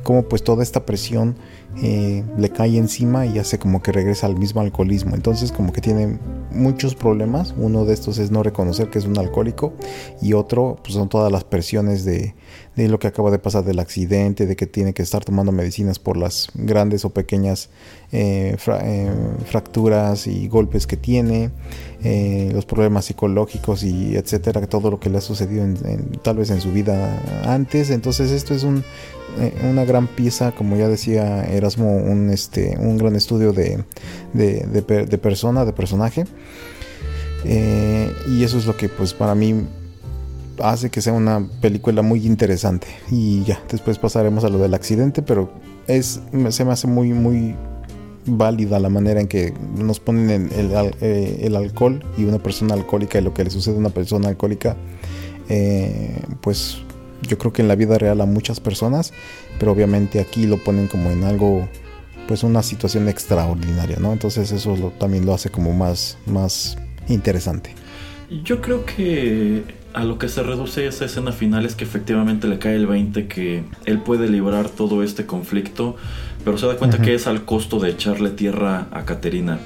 [0.03, 1.36] como pues toda esta presión
[1.81, 5.14] eh, le cae encima y hace como que regresa al mismo alcoholismo.
[5.14, 6.18] Entonces como que tiene
[6.55, 7.55] muchos problemas.
[7.57, 9.73] Uno de estos es no reconocer que es un alcohólico
[10.20, 12.35] y otro pues son todas las presiones de,
[12.77, 16.16] lo que acaba de pasar del accidente, de que tiene que estar tomando medicinas por
[16.16, 17.70] las grandes o pequeñas
[18.12, 19.11] eh, eh,
[19.47, 21.51] fracturas y golpes que tiene,
[22.05, 25.66] eh, los problemas psicológicos y etcétera, todo lo que le ha sucedido
[26.23, 27.91] tal vez en su vida antes.
[27.91, 28.85] Entonces esto es un,
[29.68, 33.85] una gran pieza, como ya decía Erasmo, un, este, un gran estudio de,
[34.33, 34.66] de,
[35.07, 36.24] de persona, de personaje.
[37.45, 39.66] y eso es lo que pues para mí
[40.61, 42.87] hace que sea una película muy interesante.
[43.11, 45.53] Y ya, después pasaremos a lo del accidente, pero
[45.87, 46.20] es,
[46.51, 47.55] se me hace muy, muy
[48.26, 50.70] válida la manera en que nos ponen el,
[51.01, 54.28] eh, el, alcohol y una persona alcohólica y lo que le sucede a una persona
[54.28, 54.76] alcohólica.
[55.49, 56.78] Eh, pues
[57.23, 59.12] yo creo que en la vida real a muchas personas,
[59.59, 61.68] pero obviamente aquí lo ponen como en algo,
[62.29, 64.12] pues una situación extraordinaria, ¿no?
[64.12, 66.77] Entonces eso también lo hace como más, más
[67.09, 67.75] interesante.
[68.45, 69.62] Yo creo que
[69.93, 73.27] a lo que se reduce esa escena final es que efectivamente le cae el 20
[73.27, 75.97] que él puede librar todo este conflicto,
[76.45, 79.59] pero se da cuenta que es al costo de echarle tierra a Caterina.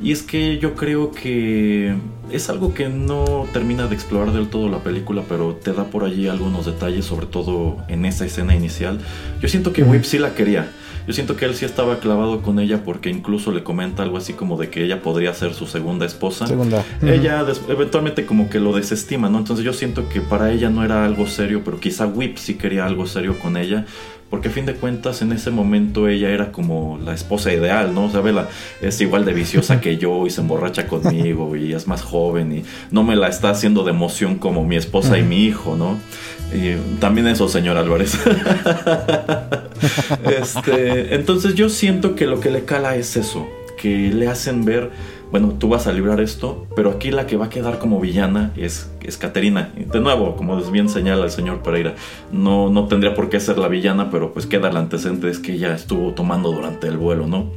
[0.00, 1.94] Y es que yo creo que
[2.30, 6.04] es algo que no termina de explorar del todo la película, pero te da por
[6.04, 9.00] allí algunos detalles, sobre todo en esa escena inicial.
[9.40, 10.70] Yo siento que Whip sí la quería.
[11.08, 14.34] Yo siento que él sí estaba clavado con ella porque incluso le comenta algo así
[14.34, 16.46] como de que ella podría ser su segunda esposa.
[16.46, 16.84] Segunda.
[17.00, 19.38] Ella eventualmente como que lo desestima, ¿no?
[19.38, 22.84] Entonces yo siento que para ella no era algo serio, pero quizá Whip sí quería
[22.84, 23.86] algo serio con ella.
[24.30, 28.06] Porque a fin de cuentas en ese momento ella era como la esposa ideal, ¿no?
[28.06, 28.48] O sea, Vela
[28.82, 32.64] es igual de viciosa que yo y se emborracha conmigo y es más joven y
[32.90, 35.98] no me la está haciendo de emoción como mi esposa y mi hijo, ¿no?
[36.52, 38.18] Y también eso, señor Álvarez.
[40.24, 43.46] este, entonces yo siento que lo que le cala es eso,
[43.78, 44.90] que le hacen ver
[45.30, 48.52] bueno, tú vas a librar esto, pero aquí la que va a quedar como villana
[48.56, 49.72] es, es Caterina.
[49.76, 51.94] De nuevo, como bien señala el señor Pereira,
[52.32, 55.52] no, no tendría por qué ser la villana, pero pues queda el antecedente es que
[55.52, 57.50] ella estuvo tomando durante el vuelo, ¿no?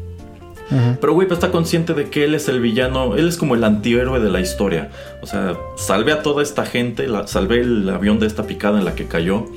[1.02, 4.22] Pero Whip está consciente de que él es el villano, él es como el antihéroe
[4.22, 4.90] de la historia.
[5.22, 8.86] O sea, salvé a toda esta gente, la, salvé el avión de esta picada en
[8.86, 9.48] la que cayó,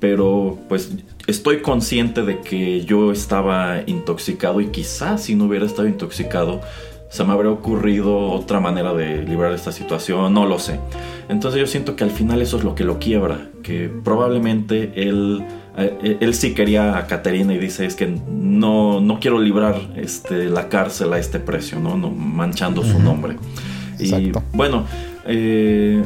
[0.00, 0.92] pero pues
[1.26, 6.62] estoy consciente de que yo estaba intoxicado y quizás si no hubiera estado intoxicado,
[7.08, 10.80] se me habría ocurrido otra manera de librar esta situación, no lo sé.
[11.28, 15.44] Entonces yo siento que al final eso es lo que lo quiebra, que probablemente él,
[15.76, 20.46] eh, él sí quería a Caterina y dice es que no, no quiero librar este,
[20.46, 21.96] la cárcel a este precio, ¿no?
[21.96, 23.36] manchando su nombre.
[23.98, 24.84] Y bueno,
[25.26, 26.02] eh,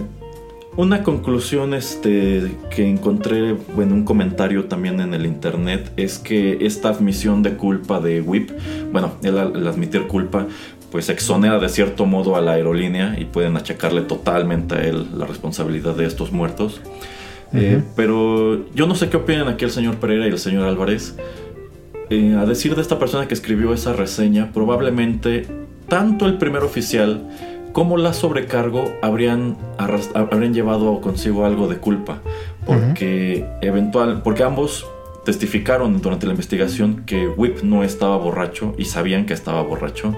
[0.77, 6.91] una conclusión este, que encontré en un comentario también en el internet es que esta
[6.91, 8.51] admisión de culpa de Whip,
[8.93, 10.47] bueno, él al admitir culpa,
[10.91, 15.27] pues exonera de cierto modo a la aerolínea y pueden achacarle totalmente a él la
[15.27, 16.81] responsabilidad de estos muertos.
[17.53, 21.17] Eh, pero yo no sé qué opinan aquí el señor Pereira y el señor Álvarez.
[22.11, 25.47] Eh, a decir de esta persona que escribió esa reseña, probablemente
[25.89, 27.29] tanto el primer oficial
[27.73, 32.21] como la sobrecargo habrían, habrían llevado consigo algo de culpa.
[32.67, 34.87] Porque, eventual, porque ambos
[35.25, 40.15] testificaron durante la investigación que Whip no estaba borracho y sabían que estaba borracho.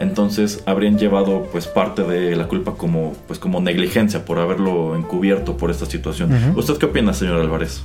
[0.00, 5.58] Entonces habrían llevado pues parte de la culpa como pues como negligencia por haberlo encubierto
[5.58, 6.54] por esta situación.
[6.56, 7.84] ¿Usted qué opina, señor Álvarez?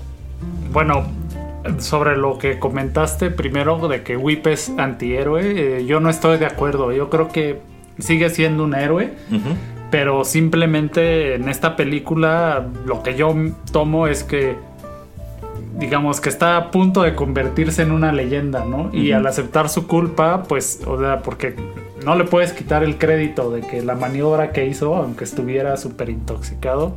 [0.71, 1.05] Bueno,
[1.79, 6.45] sobre lo que comentaste primero de que Whip es antihéroe, eh, yo no estoy de
[6.45, 6.93] acuerdo.
[6.93, 7.59] Yo creo que
[7.99, 9.13] sigue siendo un héroe.
[9.91, 13.33] Pero simplemente en esta película lo que yo
[13.71, 14.55] tomo es que
[15.77, 18.89] digamos que está a punto de convertirse en una leyenda, ¿no?
[18.93, 21.55] Y al aceptar su culpa, pues, o sea, porque
[22.03, 26.09] no le puedes quitar el crédito de que la maniobra que hizo, aunque estuviera súper
[26.09, 26.95] intoxicado,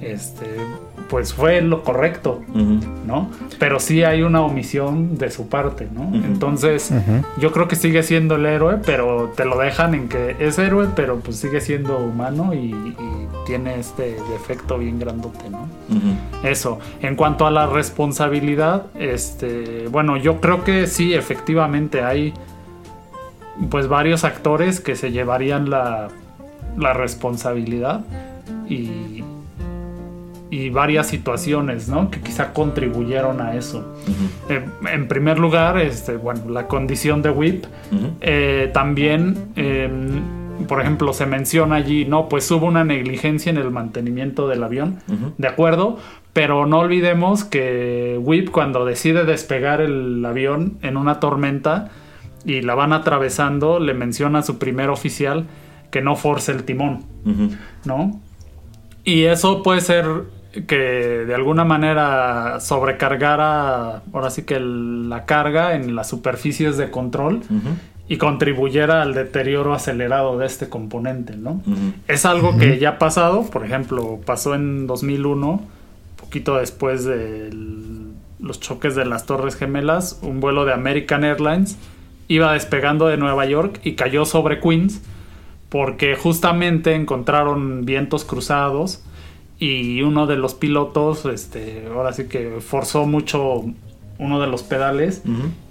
[0.00, 0.46] este,
[1.10, 2.40] pues fue lo correcto,
[3.06, 3.30] ¿no?
[3.58, 6.14] Pero sí hay una omisión de su parte, ¿no?
[6.14, 6.92] Entonces,
[7.38, 10.86] yo creo que sigue siendo el héroe, pero te lo dejan en que es héroe,
[10.94, 12.94] pero pues sigue siendo humano y,
[13.46, 15.66] tiene este defecto bien grandote, ¿no?
[16.44, 16.78] Eso.
[17.00, 22.32] En cuanto a la responsabilidad, este, bueno, yo creo que sí, efectivamente hay
[23.68, 26.08] pues varios actores que se llevarían la,
[26.78, 28.04] la responsabilidad
[28.68, 29.22] y,
[30.50, 32.10] y varias situaciones, ¿no?
[32.10, 33.94] Que quizá contribuyeron a eso.
[34.48, 37.64] Eh, en primer lugar, este, bueno, la condición de WIP.
[38.20, 43.70] Eh, también, em, por ejemplo, se menciona allí, no, pues hubo una negligencia en el
[43.70, 44.98] mantenimiento del avión,
[45.38, 45.98] de acuerdo,
[46.32, 51.90] pero no olvidemos que WIP cuando decide despegar el avión en una tormenta
[52.44, 55.46] y la van atravesando, le menciona a su primer oficial
[55.90, 57.04] que no force el timón,
[57.84, 58.20] ¿no?
[59.04, 60.06] Y eso puede ser
[60.66, 67.42] que de alguna manera sobrecargara ahora sí que la carga en las superficies de control
[68.08, 71.62] y contribuyera al deterioro acelerado de este componente, ¿no?
[72.08, 75.60] Es algo que ya ha pasado, por ejemplo, pasó en 2001,
[76.16, 77.50] poquito después de
[78.40, 81.76] los choques de las Torres Gemelas, un vuelo de American Airlines
[82.30, 85.02] iba despegando de Nueva York y cayó sobre Queens
[85.68, 89.02] porque justamente encontraron vientos cruzados
[89.58, 93.64] y uno de los pilotos, este, ahora sí que forzó mucho
[94.18, 95.22] uno de los pedales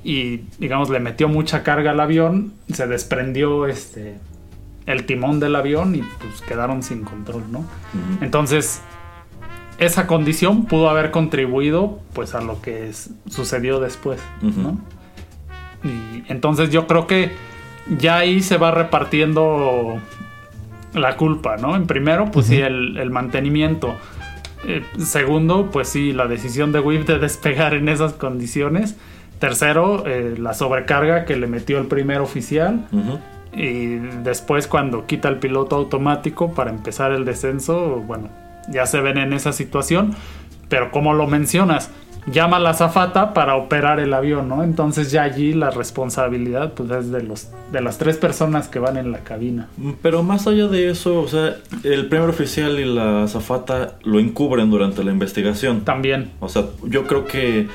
[0.03, 4.15] y digamos le metió mucha carga al avión, se desprendió este
[4.86, 7.64] el timón del avión y pues quedaron sin control, ¿no?
[8.19, 8.81] Entonces
[9.77, 12.91] esa condición pudo haber contribuido pues a lo que
[13.30, 14.77] sucedió después, ¿no?
[15.84, 17.31] Y entonces yo creo que
[17.97, 19.99] ya ahí se va repartiendo
[20.93, 21.76] la culpa, ¿no?
[21.76, 23.95] En primero, pues sí, el, mantenimiento.
[24.65, 28.95] Eh, segundo, pues sí, la decisión de Whip de despegar en esas condiciones.
[29.39, 32.88] Tercero, eh, la sobrecarga que le metió el primer oficial.
[33.53, 38.30] Y después cuando quita el piloto automático para empezar el descenso, bueno,
[38.69, 40.14] ya se ven en esa situación.
[40.68, 41.89] Pero como lo mencionas,
[42.27, 44.63] llama a la zafata para operar el avión, ¿no?
[44.63, 48.97] Entonces ya allí la responsabilidad pues es de los de las tres personas que van
[48.97, 49.67] en la cabina.
[49.77, 54.19] Mm, pero más allá de eso, o sea, el primer oficial y la zafata lo
[54.19, 55.81] encubren durante la investigación.
[55.81, 56.31] También.
[56.39, 57.67] O sea, yo creo que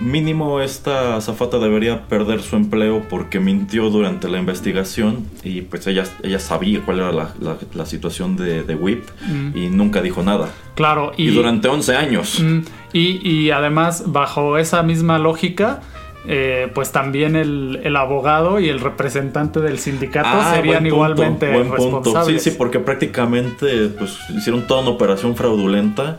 [0.00, 6.04] mínimo esta azafata debería perder su empleo porque mintió durante la investigación y pues ella,
[6.22, 9.56] ella sabía cuál era la, situación de, de WIP mm.
[9.56, 10.50] y nunca dijo nada.
[10.74, 12.40] Claro, y, durante 11 años.
[12.40, 12.60] Mm,
[12.92, 15.80] y, y, además, bajo esa misma lógica,
[16.26, 22.42] eh, pues también el, el, abogado y el representante del sindicato ah, serían igualmente responsables.
[22.42, 26.18] Sí, sí, porque prácticamente pues, hicieron toda una operación fraudulenta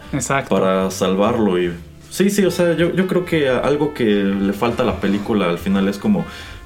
[0.49, 1.71] para salvarlo y
[2.11, 5.49] Sí, sí, o sea, yo, yo creo que algo que le falta a la película
[5.49, 6.25] al final es como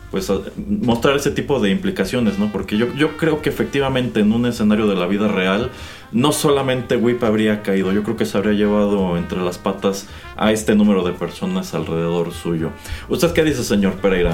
[0.10, 0.32] pues
[0.68, 2.52] mostrar ese tipo de implicaciones, ¿no?
[2.52, 5.70] Porque yo, yo creo que efectivamente en un escenario de la vida real,
[6.12, 10.52] no solamente Whip habría caído, yo creo que se habría llevado entre las patas a
[10.52, 12.72] este número de personas alrededor suyo.
[13.08, 14.32] ¿Usted qué dice, señor Pereira?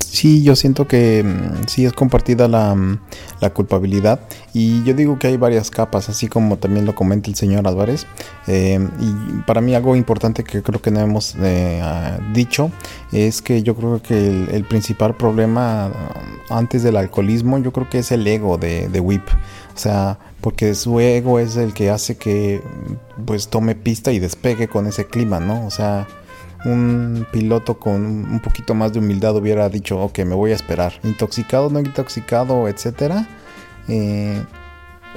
[0.00, 2.98] Sí, yo siento que mm, sí es compartida mm,
[3.40, 4.20] la, culpabilidad
[4.52, 8.06] y yo digo que hay varias capas, así como también lo comenta el señor Álvarez.
[8.46, 12.70] Eh, y para mí algo importante que creo que no hemos eh, ah, dicho
[13.12, 15.90] es que yo creo que el, principal problema ah,
[16.50, 19.24] antes del alcoholismo yo creo que es el ego de, de Whip.
[19.74, 22.62] O sea, porque su ego es el que hace que
[23.26, 25.66] pues tome pista y despegue con ese clima, ¿no?
[25.66, 26.06] O sea
[26.64, 30.94] un piloto con un poquito más de humildad hubiera dicho, ok, me voy a esperar.
[31.04, 33.28] Intoxicado, no intoxicado, etcétera.
[33.88, 34.42] Eh,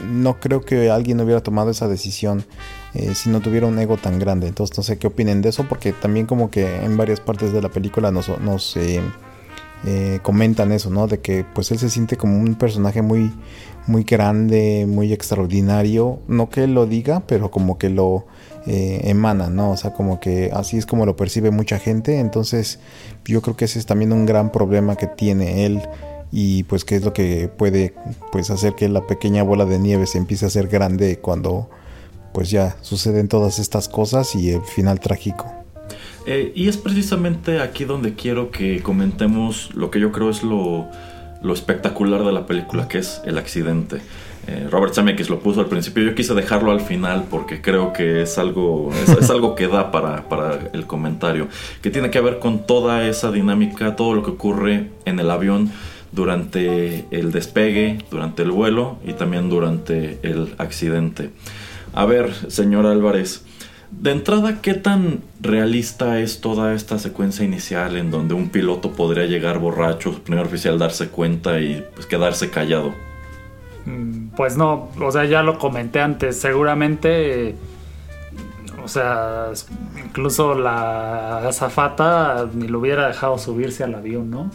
[0.07, 2.45] no creo que alguien hubiera tomado esa decisión
[2.93, 4.47] eh, si no tuviera un ego tan grande.
[4.47, 7.61] Entonces no sé qué opinen de eso, porque también como que en varias partes de
[7.61, 9.01] la película nos, eh,
[10.21, 11.07] comentan eso, ¿no?
[11.07, 13.31] De que pues él se siente como un personaje muy,
[13.87, 16.19] muy grande, muy extraordinario.
[16.27, 18.25] No que lo diga, pero como que lo
[18.71, 19.71] eh, emana, ¿no?
[19.71, 22.19] O sea, como que así es como lo percibe mucha gente.
[22.19, 22.79] Entonces,
[23.25, 25.81] yo creo que ese es también un gran problema que tiene él
[26.31, 27.95] y pues que es lo que puede
[28.31, 31.67] pues hacer que la pequeña bola de nieve se empiece a hacer grande cuando
[32.31, 35.51] pues ya suceden todas estas cosas y el final trágico.
[36.27, 40.85] Eh, y es precisamente aquí donde quiero que comentemos lo que yo creo es lo,
[41.41, 43.99] lo espectacular de la película, que es el accidente.
[44.49, 46.03] Eh, Robert Zemeckis lo puso al principio.
[46.03, 50.27] Yo quise dejarlo al final porque creo que es algo, es, algo que da para,
[50.27, 51.47] para, el comentario.
[51.83, 55.71] Que tiene que ver con toda esa dinámica, todo lo que ocurre en el avión
[56.11, 61.29] durante el despegue, durante el vuelo y también durante el accidente.
[61.93, 63.43] A ver, señor Álvarez.
[63.91, 69.25] De entrada, ¿qué tan realista es toda esta secuencia inicial en donde un piloto podría
[69.25, 73.08] llegar borracho, su primer oficial darse cuenta y pues quedarse callado?
[73.89, 77.55] Mm, pues no, o sea, ya lo comenté antes, seguramente,
[78.83, 79.47] o sea,
[80.03, 84.51] incluso la azafata ni lo hubiera dejado subirse al avión, ¿no?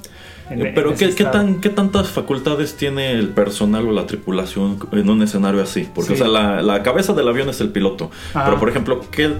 [0.50, 5.22] Eh, pero ¿qué, tan, ¿qué tantas facultades tiene el personal o la tripulación en un
[5.22, 5.88] escenario así?
[5.92, 8.10] Porque, o sea, la, cabeza del avión es el piloto.
[8.32, 9.32] Pero, por ejemplo, ¿qué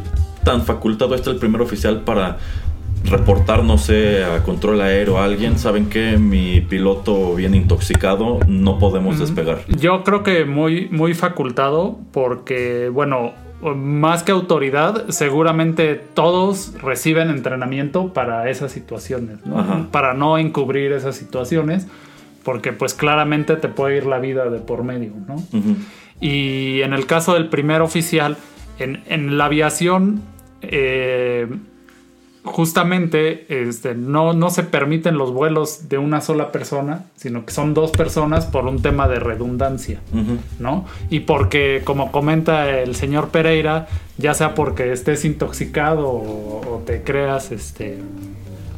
[0.45, 2.39] tan facultado está el primer oficial para
[3.05, 8.79] reportar, no sé, a control aéreo a alguien, saben que mi piloto viene intoxicado, no
[8.79, 9.61] podemos despegar.
[9.69, 13.33] Yo creo que muy, muy facultado porque, bueno,
[13.73, 19.39] más que autoridad, seguramente todos reciben entrenamiento para esas situaciones,
[19.91, 21.87] para no encubrir esas situaciones,
[22.43, 25.43] porque pues claramente te puede ir la vida de por medio, ¿no?
[26.21, 28.37] Y en el caso del primer oficial,
[28.79, 30.21] en, en la aviación,
[30.63, 31.47] eh,
[32.45, 37.73] justamente este, no, no se permiten los vuelos de una sola persona, sino que son
[37.73, 40.01] dos personas por un tema de redundancia,
[40.59, 40.85] ¿no?
[41.09, 43.89] Y porque, como comenta el señor Pereira,
[44.19, 47.99] ya sea porque estés intoxicado o, te creas este,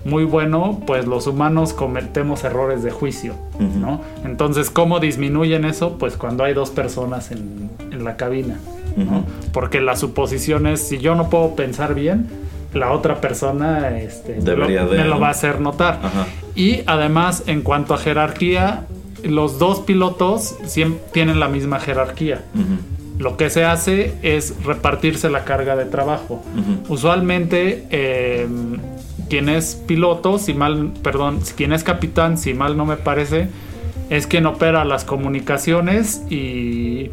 [0.04, 4.00] muy bueno, pues los humanos cometemos errores de juicio, ¿no?
[4.24, 5.98] Entonces, ¿cómo disminuyen eso?
[5.98, 8.60] Pues cuando hay dos personas en, la cabina,
[8.96, 9.24] ¿no?
[9.52, 12.28] Porque la suposición es, si yo no puedo pensar bien,
[12.72, 16.00] la otra persona este, me, lo, va a hacer notar.
[16.54, 18.86] Y además, en cuanto a jerarquía,
[19.22, 22.44] los dos pilotos siempre tienen la misma jerarquía.
[23.18, 26.42] Lo que se hace es repartirse la carga de trabajo.
[26.88, 28.78] Usualmente, em,
[29.28, 33.48] quien es piloto, si mal, perdón, quien es capitán, si mal no me parece,
[34.10, 37.10] es quien opera las comunicaciones y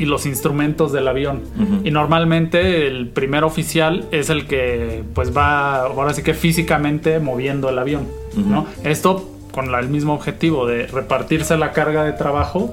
[0.00, 1.42] y los instrumentos del avión.
[1.84, 7.68] Y normalmente el primer oficial es el que pues va ahora sí que físicamente moviendo
[7.68, 8.66] el avión, ¿no?
[8.82, 12.72] Esto con el mismo objetivo de repartirse la carga de trabajo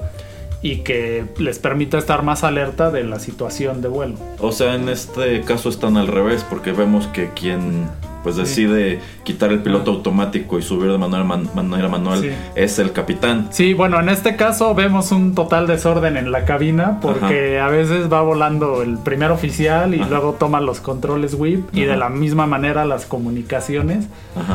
[0.62, 4.14] y que les permita estar más alerta de la situación de vuelo.
[4.40, 7.88] O sea, en este caso están al revés porque vemos que quien
[8.22, 13.48] pues decide quitar el piloto automático y subir de manera, manera manual es el capitán.
[13.50, 18.12] Sí, bueno, en este caso vemos un total desorden en la cabina porque a veces
[18.12, 22.46] va volando el primer oficial y luego toma los controles WIP y de la misma
[22.46, 24.06] manera las comunicaciones.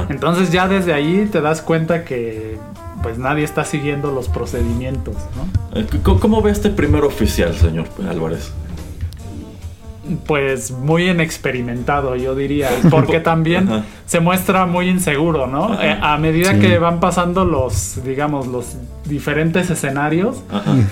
[0.09, 2.57] Entonces ya desde ahí te das cuenta que
[3.01, 5.79] pues nadie está siguiendo los procedimientos, ¿no?
[5.79, 8.53] Eh, ¿Cómo ve este primer oficial, señor Álvarez?
[10.25, 15.81] Pues muy inexperimentado, yo diría, porque también se muestra muy inseguro, ¿no?
[15.81, 18.75] Eh, a medida que van pasando los, digamos, los
[19.05, 20.43] diferentes escenarios,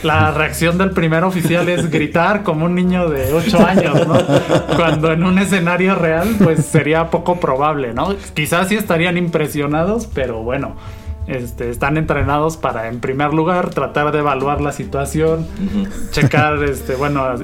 [0.03, 4.15] la reacción del primer oficial es gritar como un niño de 8 años, ¿no?
[4.75, 8.15] Cuando en un escenario real, pues sería poco probable, ¿no?
[8.33, 10.75] Quizás sí estarían impresionados, pero bueno.
[11.27, 15.47] Este, están entrenados para, en primer lugar, tratar de evaluar la situación,
[16.11, 17.35] checar, este, bueno,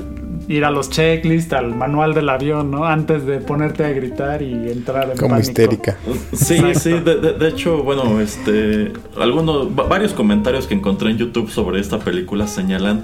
[0.47, 2.85] ir a los checklists, al manual del avión, ¿no?
[2.85, 5.97] Antes de ponerte a gritar y entrar en Como histérica.
[6.33, 11.99] Sí, sí, de, hecho, bueno, este, algunos, varios comentarios que encontré en YouTube sobre esta
[11.99, 13.03] película señalan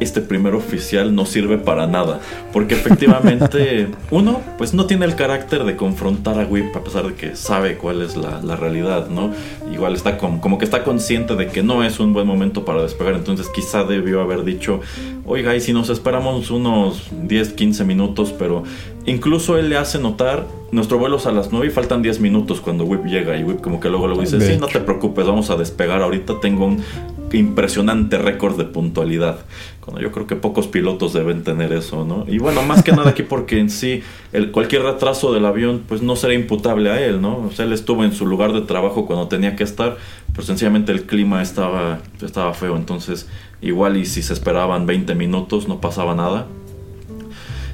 [0.00, 2.20] este primer oficial no sirve para nada.
[2.52, 7.14] Porque efectivamente, uno, pues no tiene el carácter de confrontar a Whip a pesar de
[7.14, 9.30] que sabe cuál es la, realidad, ¿no?
[9.72, 12.82] Igual está como, como, que está consciente de que no es un buen momento para
[12.82, 13.14] despegar.
[13.14, 14.80] Entonces quizá debió haber dicho,
[15.24, 18.64] oiga, y si nos esperamos unos 10, 15 minutos, pero
[19.06, 22.60] incluso él le hace notar, nuestro vuelo es a las 9 y faltan 10 minutos
[22.60, 25.50] cuando Whip llega y Whip como que luego lo dice, sí, no te preocupes, vamos
[25.50, 26.82] a despegar ahorita, tengo un
[27.32, 29.40] impresionante récord de puntualidad.
[29.80, 32.24] Cuando yo creo que pocos pilotos deben tener eso, ¿no?
[32.28, 34.02] Y bueno, más que nada aquí porque en sí
[34.32, 37.38] el, cualquier retraso del avión pues no será imputable a él, ¿no?
[37.38, 39.96] O sea, él estuvo en su lugar de trabajo cuando tenía que estar,
[40.32, 43.28] pero sencillamente el clima estaba, estaba feo, entonces
[43.62, 46.46] igual y si se esperaban 20 minutos no pasaba nada.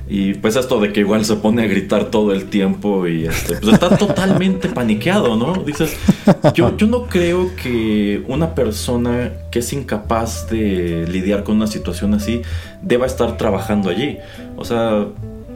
[0.08, 3.56] Y pues esto de que igual se pone a gritar todo el tiempo y este,
[3.56, 5.54] pues está totalmente paniqueado, ¿no?
[5.64, 5.96] Dices,
[6.54, 12.14] yo, yo no creo que una persona que es incapaz de lidiar con una situación
[12.14, 12.42] así
[12.82, 14.18] deba estar trabajando allí.
[14.56, 15.06] O sea,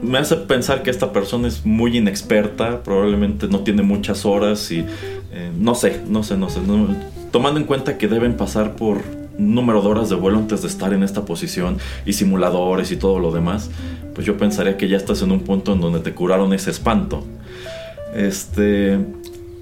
[0.02, 4.84] me hace pensar que esta persona es muy inexperta, probablemente no tiene muchas horas y
[5.32, 6.60] eh, no sé, no sé, no sé.
[7.30, 10.92] tomando en cuenta que deben pasar por número de horas de vuelo antes de estar
[10.92, 13.70] en esta posición y simuladores y todo lo demás,
[14.14, 17.24] pues yo pensaría que ya estás en un punto en donde te curaron ese espanto.
[18.14, 18.98] Este,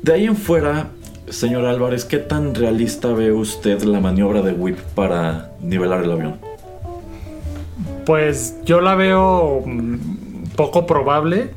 [0.02, 0.88] de ahí en fuera,
[1.28, 6.36] señor Álvarez, ¿qué tan realista ve usted la maniobra de Whip para nivelar el avión?
[8.06, 9.96] Pues yo la veo mm,
[10.56, 11.50] poco probable.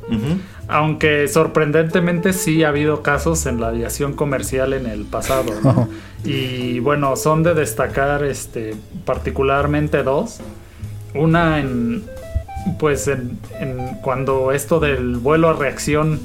[0.68, 5.52] Aunque sorprendentemente sí ha habido casos en la aviación comercial en el pasado.
[6.24, 8.74] y bueno, son de destacar este,
[9.04, 10.40] particularmente dos.
[11.14, 12.04] Una en,
[12.78, 13.38] pues en,
[14.02, 16.20] cuando esto del vuelo a reacción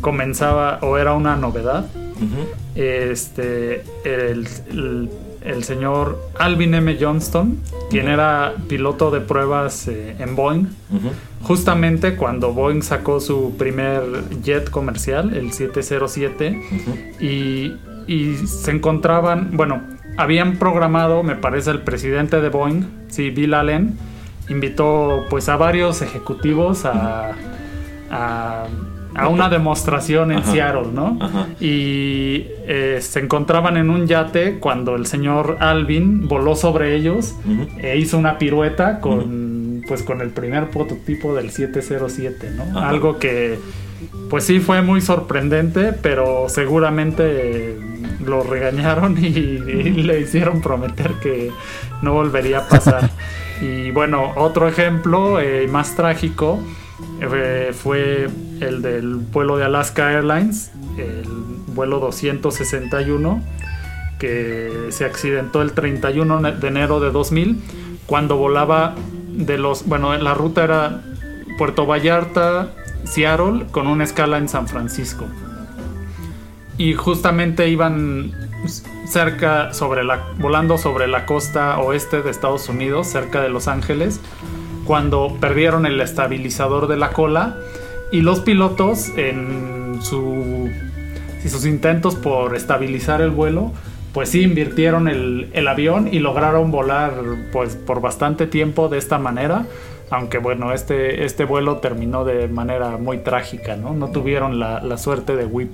[0.00, 1.86] comenzaba o era una novedad.
[2.74, 5.10] Este, el, el,
[5.64, 6.96] señor Alvin M.
[7.00, 7.58] Johnston,
[7.90, 10.66] quien era piloto de pruebas eh, en Boeing,
[11.42, 14.02] justamente cuando Boeing sacó su primer
[14.42, 16.62] jet comercial, el 707,
[17.20, 17.72] y,
[18.46, 19.80] se encontraban, bueno,
[20.16, 23.96] habían programado, me parece, el presidente de Boeing, sí, Bill Allen,
[24.48, 27.32] invitó pues a varios ejecutivos a,
[28.10, 28.66] a,
[29.28, 31.18] una demostración en Seattle, ¿no?
[31.60, 37.34] Y eh, se encontraban en un yate cuando el señor Alvin voló sobre ellos
[37.78, 42.78] e hizo una pirueta con pues con el primer prototipo del 707, ¿no?
[42.78, 43.58] Algo que
[44.30, 47.76] pues sí fue muy sorprendente, pero seguramente
[48.24, 51.50] lo regañaron y, le hicieron prometer que
[52.00, 53.10] no volvería a pasar.
[53.60, 56.60] y bueno, otro ejemplo eh, más trágico
[57.20, 58.28] eh, fue
[58.62, 61.28] el del vuelo de Alaska Airlines, el
[61.68, 63.42] vuelo 261,
[64.18, 67.60] que se accidentó el 31 de enero de 2000
[68.06, 68.94] cuando volaba
[69.32, 71.02] de los, bueno, la ruta era
[71.58, 72.70] Puerto Vallarta,
[73.04, 75.24] Seattle, con una escala en San Francisco.
[76.78, 78.32] Y justamente iban
[79.06, 84.20] cerca sobre la volando sobre la costa oeste de Estados Unidos, cerca de Los Ángeles,
[84.84, 87.56] cuando perdieron el estabilizador de la cola
[88.12, 90.68] y los pilotos en su
[91.48, 93.72] sus intentos por estabilizar el vuelo
[94.12, 97.14] pues sí invirtieron el, avión y lograron volar
[97.52, 99.66] pues por bastante tiempo de esta manera.
[100.10, 103.94] Aunque bueno, este, este vuelo terminó de manera muy trágica, ¿no?
[103.94, 105.70] No tuvieron la, suerte de Whip.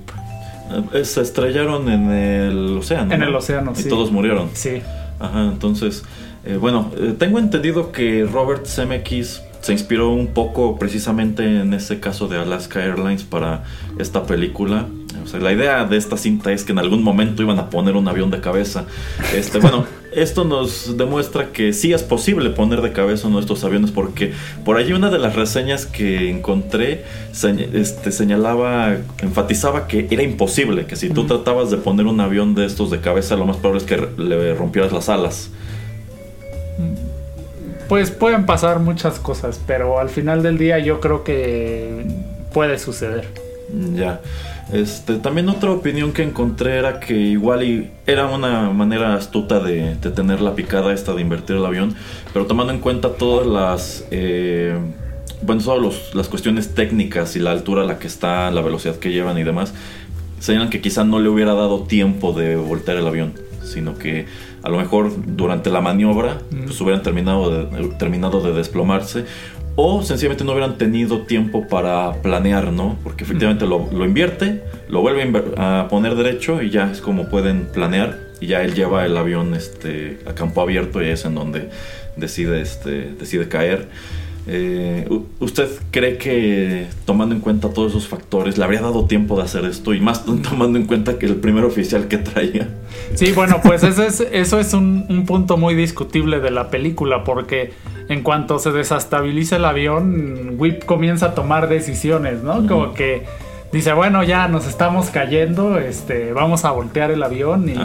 [0.93, 3.13] Eh, se estrellaron en el océano.
[3.13, 3.87] En el océano, sí.
[3.87, 4.49] Y todos murieron.
[4.53, 4.81] Sí.
[5.19, 6.05] Ajá, entonces,
[6.45, 11.99] eh, bueno, eh, tengo entendido que Robert Zemeckis se inspiró un poco precisamente en ese
[11.99, 13.63] caso de Alaska Airlines para
[13.97, 14.87] esta película.
[15.23, 17.95] O sea, la idea de esta cinta es que en algún momento iban a poner
[17.95, 18.85] un avión de cabeza.
[19.35, 24.33] Este, bueno, esto nos demuestra que sí es posible poner de cabeza estos aviones porque
[24.65, 27.03] por allí una de las reseñas que encontré
[27.73, 32.65] este, señalaba, enfatizaba que era imposible, que si tú tratabas de poner un avión de
[32.65, 35.51] estos de cabeza lo más probable es que le rompieras las alas.
[37.89, 42.05] Pues pueden pasar muchas cosas, pero al final del día yo creo que
[42.53, 43.27] puede suceder.
[43.95, 44.21] Ya.
[44.71, 50.39] Este, también otra opinión que encontré era que igual era una manera astuta de, tener
[50.39, 51.95] la picada esta de invertir el avión,
[52.31, 54.05] pero tomando en cuenta todas las...
[54.11, 54.77] Eh,
[55.41, 59.11] bueno, todas las cuestiones técnicas y la altura a la que está, la velocidad que
[59.11, 59.73] llevan y demás,
[60.39, 63.33] señalan que quizá no le hubiera dado tiempo de voltear el avión,
[63.63, 64.27] sino que
[64.63, 69.25] a lo mejor durante la maniobra pues hubieran terminado de, terminado de desplomarse
[69.75, 72.97] o sencillamente no hubieran tenido tiempo para planear, ¿no?
[73.01, 78.19] Porque efectivamente lo, invierte, lo vuelve a, poner derecho y ya es como pueden planear
[78.41, 81.69] y ya él lleva el avión este, a campo abierto y es en donde
[82.17, 83.87] decide, este, decide caer.
[84.51, 85.07] Eh,
[85.39, 89.63] ¿Usted cree que tomando en cuenta todos esos factores le habría dado tiempo de hacer
[89.65, 92.67] esto y más tomando en cuenta que el primer oficial que traía?
[93.13, 93.99] Sí, bueno, pues es,
[94.31, 97.73] eso es un, un punto muy discutible de la película porque
[98.07, 102.65] en cuanto se desestabiliza el avión, Whip comienza a tomar decisiones, ¿no?
[102.65, 103.25] Como que
[103.71, 107.75] dice, bueno, ya nos estamos cayendo, este, vamos a voltear el avión y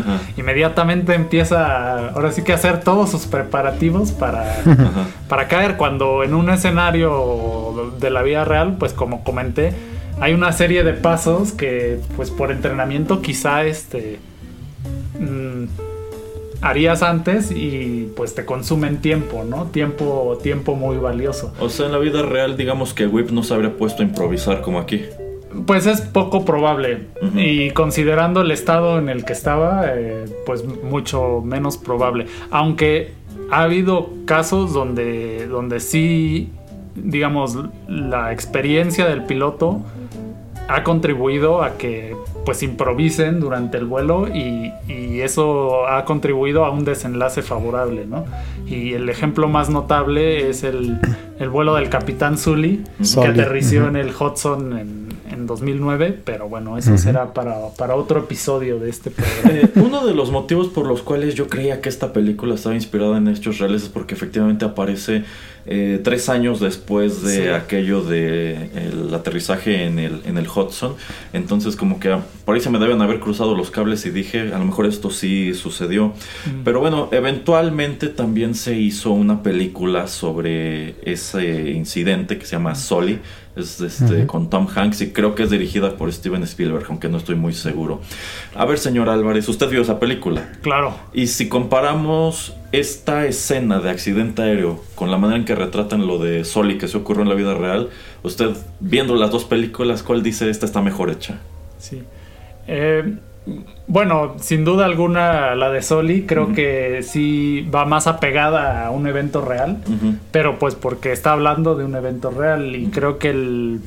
[0.40, 4.62] inmediatamente empieza, ahora sí que a hacer todos sus preparativos para,
[5.28, 5.76] para caer.
[5.76, 9.72] Cuando en un escenario de la vida real, pues como comenté,
[10.20, 14.18] hay una serie de pasos que, pues por entrenamiento, quizá este.
[15.18, 15.64] Mm,
[16.60, 19.66] harías antes y pues te consumen tiempo, ¿no?
[19.66, 21.52] Tiempo, tiempo muy valioso.
[21.60, 24.62] O sea, en la vida real, digamos que Whip no se habría puesto a improvisar
[24.62, 25.02] como aquí.
[25.66, 27.08] Pues es poco probable.
[27.34, 32.26] Y considerando el estado en el que estaba, eh, pues mucho menos probable.
[32.50, 33.12] Aunque
[33.50, 36.50] ha habido casos donde, donde sí,
[36.94, 37.58] digamos,
[37.88, 39.80] la experiencia del piloto
[40.68, 44.72] ha contribuido a que pues improvisen durante el vuelo y,
[45.14, 48.26] eso ha contribuido a un desenlace favorable, ¿no?
[48.66, 50.98] Y el ejemplo más notable es el,
[51.50, 55.08] vuelo del capitán Sully, que aterrició en el Hudson en,
[55.46, 59.24] 2009, pero bueno, eso será para, para, otro episodio de este programa.
[59.54, 63.18] Eh, uno de los motivos por los cuales yo creía que esta película estaba inspirada
[63.18, 65.24] en hechos reales es porque efectivamente aparece
[65.66, 70.94] eh, tres años después de aquello de el aterrizaje en el, en el Hudson.
[71.32, 72.14] Entonces como que
[72.44, 75.10] por ahí se me deben haber cruzado los cables y dije, a lo mejor esto
[75.10, 76.12] sí sucedió.
[76.64, 83.20] Pero bueno, eventualmente también se hizo una película sobre ese incidente que se llama Soli
[83.56, 87.18] es este, con Tom Hanks y creo que es dirigida por Steven Spielberg, aunque no
[87.18, 88.00] estoy muy seguro.
[88.54, 90.52] A ver, señor Álvarez, usted vio esa película.
[90.62, 90.96] Claro.
[91.12, 96.18] Y si comparamos esta escena de accidente aéreo con la manera en que retratan lo
[96.18, 97.90] de Soli que se ocurrió en la vida real,
[98.24, 98.50] usted
[98.80, 101.38] viendo las dos películas, ¿cuál dice esta está mejor hecha?
[101.78, 102.02] Sí.
[102.66, 103.18] Eh,
[103.86, 109.06] bueno, sin duda alguna la de Soli creo que sí va más apegada a un
[109.06, 109.78] evento real,
[110.30, 113.80] pero pues porque está hablando de un evento real y creo que el,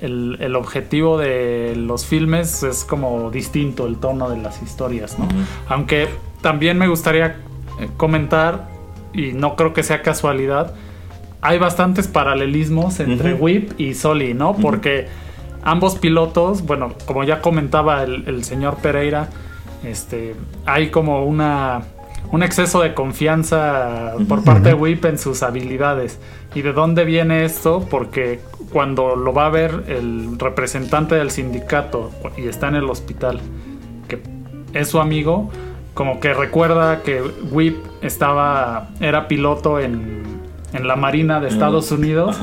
[0.00, 5.28] el, objetivo de los filmes es como distinto el tono de las historias, ¿no?
[5.68, 6.08] Aunque
[6.40, 7.36] también me gustaría
[7.80, 8.68] eh, comentar,
[9.12, 10.74] y no creo que sea casualidad,
[11.40, 14.54] hay bastantes paralelismos entre Whip y Soli, ¿no?
[14.54, 15.08] Porque
[15.62, 19.28] ambos pilotos, bueno, como ya comentaba el, señor Pereira,
[19.84, 20.34] este,
[20.66, 21.82] hay como una
[22.30, 26.18] un exceso de confianza por parte de Whip en sus habilidades.
[26.54, 27.86] ¿Y de dónde viene esto?
[27.90, 28.40] Porque
[28.72, 33.40] cuando lo va a ver el representante del sindicato y está en el hospital,
[34.08, 34.22] que
[34.72, 35.50] es su amigo,
[35.92, 40.22] como que recuerda que Whip estaba, era piloto en,
[40.72, 42.38] en la Marina de Estados Unidos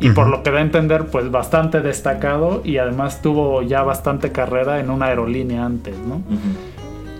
[0.00, 4.32] y por lo que da a entender, pues bastante destacado y además tuvo ya bastante
[4.32, 6.22] carrera en una aerolínea antes, ¿no?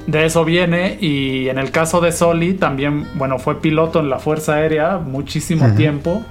[0.07, 4.19] De eso viene y en el caso de Soli también, bueno, fue piloto en la
[4.19, 6.23] Fuerza Aérea muchísimo tiempo.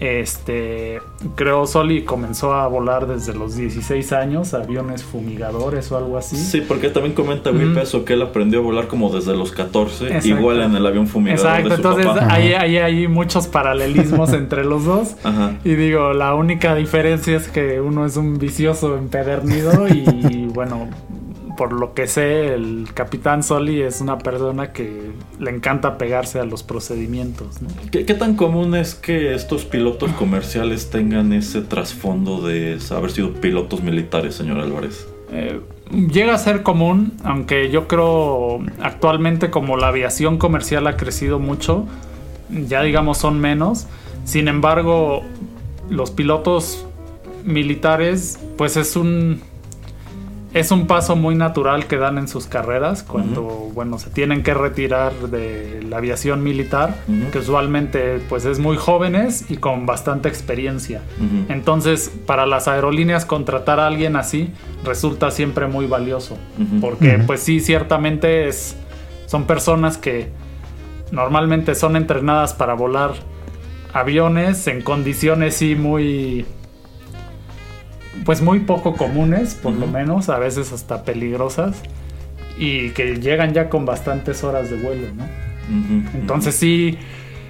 [0.00, 1.00] Este,
[1.34, 6.36] creo Soli comenzó a volar desde los 16 años, aviones fumigadores o algo así.
[6.36, 10.20] Sí, porque también comenta muy peso que él aprendió a volar como desde los 14,
[10.24, 11.60] igual en el avión fumigador.
[11.60, 15.16] Exacto, entonces Ahí, hay muchos paralelismos entre los dos.
[15.64, 20.88] Y digo, la única diferencia es que uno es un vicioso empedernido y bueno,
[21.58, 25.10] por lo que sé, el capitán Soli es una persona que
[25.40, 27.56] le encanta pegarse a los procedimientos.
[27.90, 33.82] ¿Qué, tan común es que estos pilotos comerciales tengan ese trasfondo de haber sido pilotos
[33.82, 35.08] militares, señor Álvarez?
[35.32, 35.60] Eh,
[35.90, 41.86] llega a ser común, aunque yo creo actualmente como la aviación comercial ha crecido mucho,
[42.50, 43.88] ya digamos son menos.
[44.24, 45.22] Sin embargo,
[45.90, 46.86] los pilotos
[47.44, 49.42] militares, pues es un
[50.58, 53.42] es un paso muy natural que dan en sus carreras cuando,
[53.74, 56.96] bueno, se tienen que retirar de la aviación militar,
[57.32, 61.02] que usualmente pues es muy jóvenes y con bastante experiencia.
[61.48, 64.52] Entonces, para las aerolíneas contratar a alguien así
[64.84, 66.36] resulta siempre muy valioso,
[66.80, 68.76] porque pues sí, ciertamente es,
[69.26, 70.30] son personas que
[71.12, 73.12] normalmente son entrenadas para volar
[73.92, 76.44] aviones en condiciones sí muy
[78.28, 81.80] pues muy poco comunes, por lo menos, a veces hasta peligrosas,
[82.58, 85.24] y que llegan ya con bastantes horas de vuelo, ¿no?
[86.12, 86.98] Entonces sí,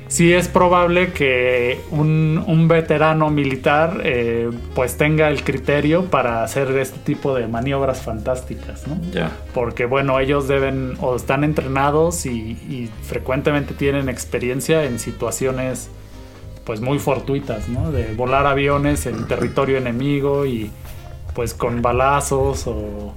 [0.06, 7.00] sí es probable que un, veterano militar eh, pues tenga el criterio para hacer este
[7.00, 9.00] tipo de maniobras fantásticas, ¿no?
[9.10, 9.32] Ya.
[9.54, 15.90] Porque bueno, ellos deben o están entrenados y, y frecuentemente tienen experiencia en situaciones
[16.68, 17.90] pues muy fortuitas, ¿no?
[17.90, 20.70] De volar aviones en territorio enemigo y
[21.34, 23.14] pues con balazos o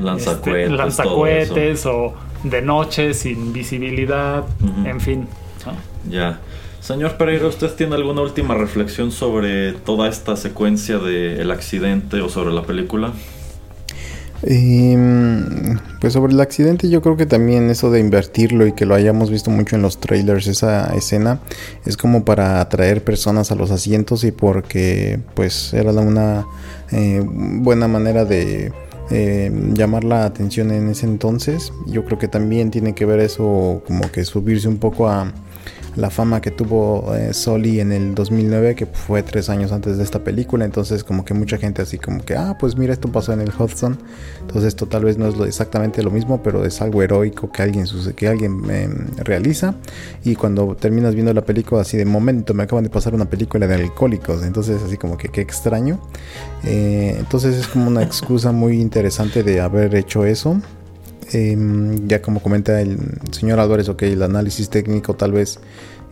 [0.00, 2.14] lanzacuetes, este, lanzacuetes o
[2.44, 4.44] de noche sin visibilidad,
[4.86, 5.28] en fin.
[6.08, 6.40] Ya.
[6.80, 12.54] Señor Pereira, ¿usted tiene alguna última reflexión sobre toda esta secuencia del accidente o sobre
[12.54, 13.12] la película?
[14.46, 18.94] Em, pues sobre el accidente yo creo que también eso de invertirlo y que lo
[18.94, 21.40] hayamos visto mucho en los trailers, esa escena,
[21.86, 26.46] es como para atraer personas a los asientos y porque pues era una
[26.92, 28.70] eh, buena manera de
[29.10, 31.72] eh, llamar la atención en ese entonces.
[31.86, 35.32] Yo creo que también tiene que ver eso como que subirse un poco a
[35.96, 40.04] la fama que tuvo eh, Soli en el 2009, que fue tres años antes de
[40.04, 40.64] esta película.
[40.64, 43.52] Entonces, como que mucha gente así como que, ah, pues mira, esto pasó en el
[43.56, 43.98] Hudson.
[44.40, 47.86] Entonces, esto tal vez no es exactamente lo mismo, pero es algo heroico que alguien,
[48.16, 49.74] que alguien em, realiza.
[50.24, 53.66] Y cuando terminas viendo la película, así de momento, me acaban de pasar una película
[53.66, 54.42] de alcohólicos.
[54.42, 56.00] Entonces, así como que qué extraño.
[56.64, 60.60] Eh, entonces, es como una excusa muy interesante de haber hecho eso.
[61.32, 62.98] Em, ya como comenta el
[63.30, 65.58] señor Álvarez, ok, el análisis técnico tal vez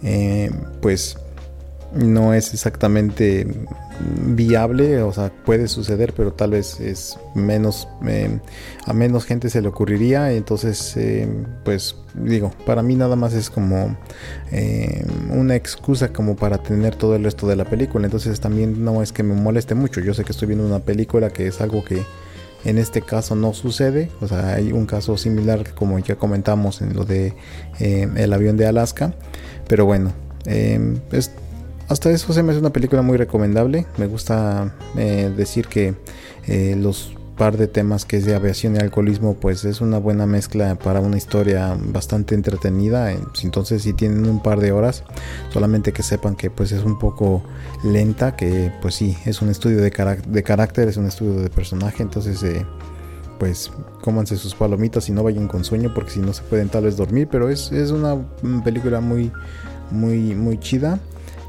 [0.02, 1.16] eh, pues
[1.94, 3.46] no es exactamente
[4.24, 8.40] viable, o sea, puede suceder, pero tal vez es menos, em,
[8.86, 13.50] a menos gente se le ocurriría, entonces, em, pues digo, para mí nada más es
[13.50, 13.96] como
[15.30, 19.12] una excusa como para tener todo el resto de la película, entonces también no es
[19.12, 22.02] que me moleste mucho, yo sé que estoy viendo una película que es algo que
[22.64, 26.94] en este caso no sucede, o sea, hay un caso similar como ya comentamos en
[26.94, 27.34] lo de
[27.80, 29.14] eh, el avión de Alaska,
[29.68, 30.12] pero bueno,
[30.46, 30.98] eh,
[31.88, 33.86] hasta eso se me hace una película muy recomendable.
[33.98, 35.94] Me gusta eh, decir que
[36.76, 40.76] los par de temas que es de aviación y alcoholismo, pues es una buena mezcla
[40.76, 43.10] para una historia bastante entretenida.
[43.42, 45.02] Entonces, si tienen un par de horas,
[45.52, 47.42] solamente que sepan que pues es un poco
[47.82, 49.90] lenta, que pues sí, es un estudio de,
[50.24, 52.64] de carácter, es un estudio de personaje, entonces eh,
[53.40, 56.84] pues cómanse sus palomitas y no vayan con sueño, porque si no se pueden tal
[56.84, 58.18] vez dormir, pero es, es una
[58.62, 59.32] película muy,
[59.90, 61.00] muy, muy chida.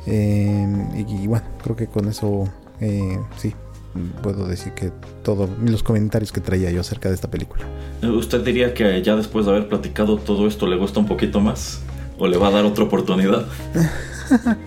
[0.07, 2.45] Eh, y, bueno, creo que con eso
[2.79, 3.53] eh, sí,
[4.21, 4.91] puedo decir que
[5.23, 7.63] todos los comentarios que traía yo acerca de esta película.
[8.01, 11.81] ¿Usted diría que ya después de haber platicado todo esto le gusta un poquito más?
[12.17, 13.45] ¿O le va a dar otra oportunidad?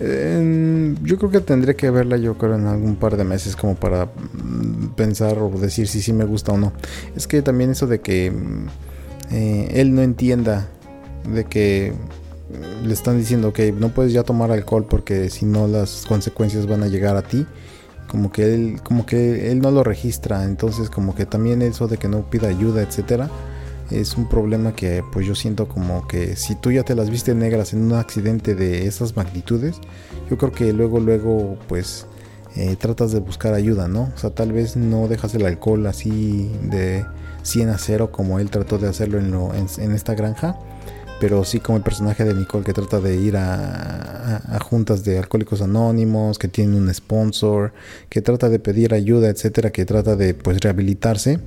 [0.00, 4.06] yo creo que tendré que verla yo creo en algún par de meses como para
[4.06, 6.72] mm, pensar o decir si sí me gusta o no.
[7.14, 8.66] Es que también eso de que mm,
[9.32, 10.68] eh, él no entienda
[11.32, 15.68] de que mm, le están diciendo que no puedes ya tomar alcohol porque si no
[15.68, 17.46] las consecuencias van a llegar a ti
[18.12, 21.96] como que él como que él no lo registra entonces como que también eso de
[21.96, 23.30] que no pida ayuda etcétera
[23.90, 27.34] es un problema que pues yo siento como que si tú ya te las viste
[27.34, 29.76] negras en un accidente de esas magnitudes
[30.28, 32.06] yo creo que luego luego pues
[32.54, 36.52] eh, tratas de buscar ayuda no o sea tal vez no dejas el alcohol así
[36.64, 37.06] de
[37.44, 40.58] 100 a 0 como él trató de hacerlo en, lo, en esta granja
[41.22, 45.62] pero sí como el personaje de Nicole que trata de ir a, juntas de alcohólicos
[45.62, 47.72] anónimos, que tiene un sponsor,
[48.08, 51.38] que trata de pedir ayuda, etcétera, que trata de pues rehabilitarse,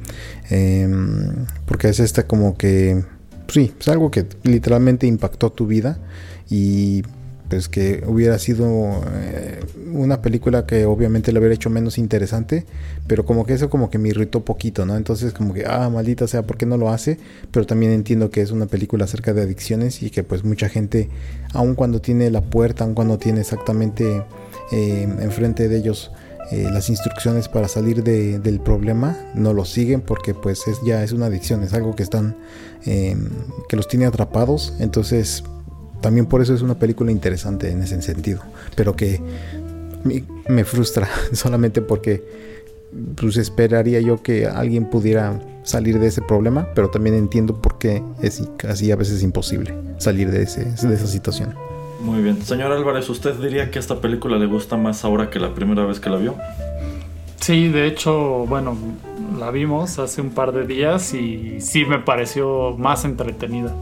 [0.50, 3.04] em, porque es esta como que,
[3.50, 6.00] sí, es algo que literalmente impactó tu vida
[6.50, 7.04] y
[7.56, 9.62] pues que hubiera sido eh,
[9.94, 12.66] una película que obviamente le hubiera hecho menos interesante,
[13.08, 14.98] pero como que eso como que me irritó poquito, ¿no?
[14.98, 17.18] Entonces como que, ah, maldita sea, ¿por qué no lo hace?
[17.52, 21.08] Pero también entiendo que es una película acerca de adicciones y que pues mucha gente,
[21.54, 24.26] aun cuando tiene la puerta, aun cuando tiene exactamente
[24.74, 26.12] eh, enfrente de ellos
[26.52, 31.14] eh, las instrucciones para salir del problema no lo siguen porque pues es, ya es
[31.14, 32.36] una adicción, es algo que están
[32.84, 35.44] que los tiene atrapados, entonces
[36.06, 38.40] también por eso es una película interesante en ese sentido,
[38.76, 39.20] pero que
[40.48, 42.24] me, frustra solamente porque
[43.16, 48.04] pues esperaría yo que alguien pudiera salir de ese problema, pero también entiendo por qué
[48.22, 51.56] es casi a veces imposible salir de, ese, de esa situación.
[52.02, 52.40] Muy bien.
[52.44, 56.00] Señor Álvarez, ¿usted diría que esta película le gusta más ahora que la primera vez
[56.00, 56.36] que la vio?
[57.40, 58.78] Sí, de hecho, bueno,
[59.40, 63.74] la vimos hace un par de días y sí me pareció más entretenida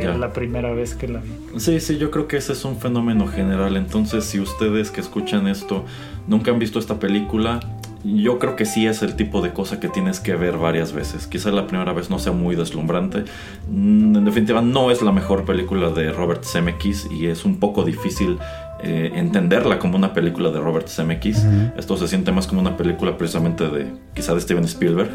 [0.00, 1.30] que la primera vez que la vi.
[1.58, 3.76] Sí, sí, yo creo que ese es un fenómeno general.
[3.76, 5.84] Entonces, si ustedes que escuchan esto
[6.26, 7.60] nunca han visto esta película,
[8.04, 11.26] yo creo que sí es el tipo de cosa que tienes que ver varias veces.
[11.26, 13.24] Quizá la primera vez no sea muy deslumbrante.
[13.70, 17.82] Mm, en definitiva, no es la mejor película de Robert Zemeckis y es un poco
[17.84, 18.38] difícil
[18.82, 21.46] eh, entenderla como una película de Robert Zemeckis.
[21.78, 25.10] Esto se siente más como una película precisamente de quizá de Steven Spielberg.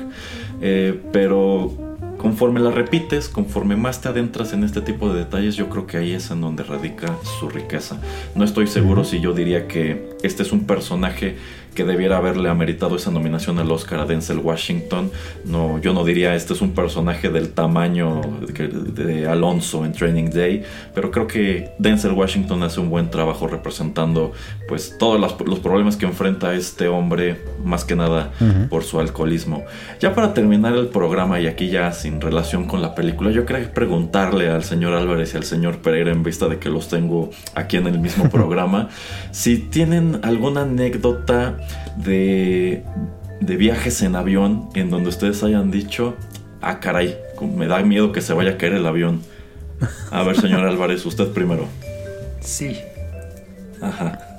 [0.62, 1.89] Eh, pero
[2.20, 5.98] conforme la repites, conforme más te adentras en este tipo de detalles, yo creo que
[5.98, 8.00] ahí es en donde radica su riqueza.
[8.36, 11.38] No estoy seguro si yo diría que este es un personaje
[11.80, 15.12] que debiera haberle ameritado esa nominación al Oscar a Denzel Washington.
[15.46, 20.64] No, yo no diría este es un personaje del tamaño de, Alonso en Training Day,
[20.94, 24.34] pero creo que Denzel Washington hace un buen trabajo representando
[24.68, 28.34] pues todos los problemas que enfrenta este hombre, más que nada
[28.70, 29.64] por su alcoholismo.
[30.02, 33.74] Ya para terminar el programa y aquí ya sin relación con la película, yo quería
[33.74, 37.78] preguntarle al señor Álvarez y al señor Pereira en vista de que los tengo aquí
[37.78, 38.90] en el mismo programa,
[39.32, 41.56] si tienen alguna anécdota
[41.98, 42.84] de,
[43.42, 46.16] viajes en avión en donde ustedes hayan dicho,
[46.62, 47.18] ah, caray,
[47.56, 49.22] me da miedo que se vaya a caer el avión.
[50.12, 51.66] A ver, señor Álvarez, usted primero.
[52.42, 52.80] Sí.
[53.82, 54.20] Ajá.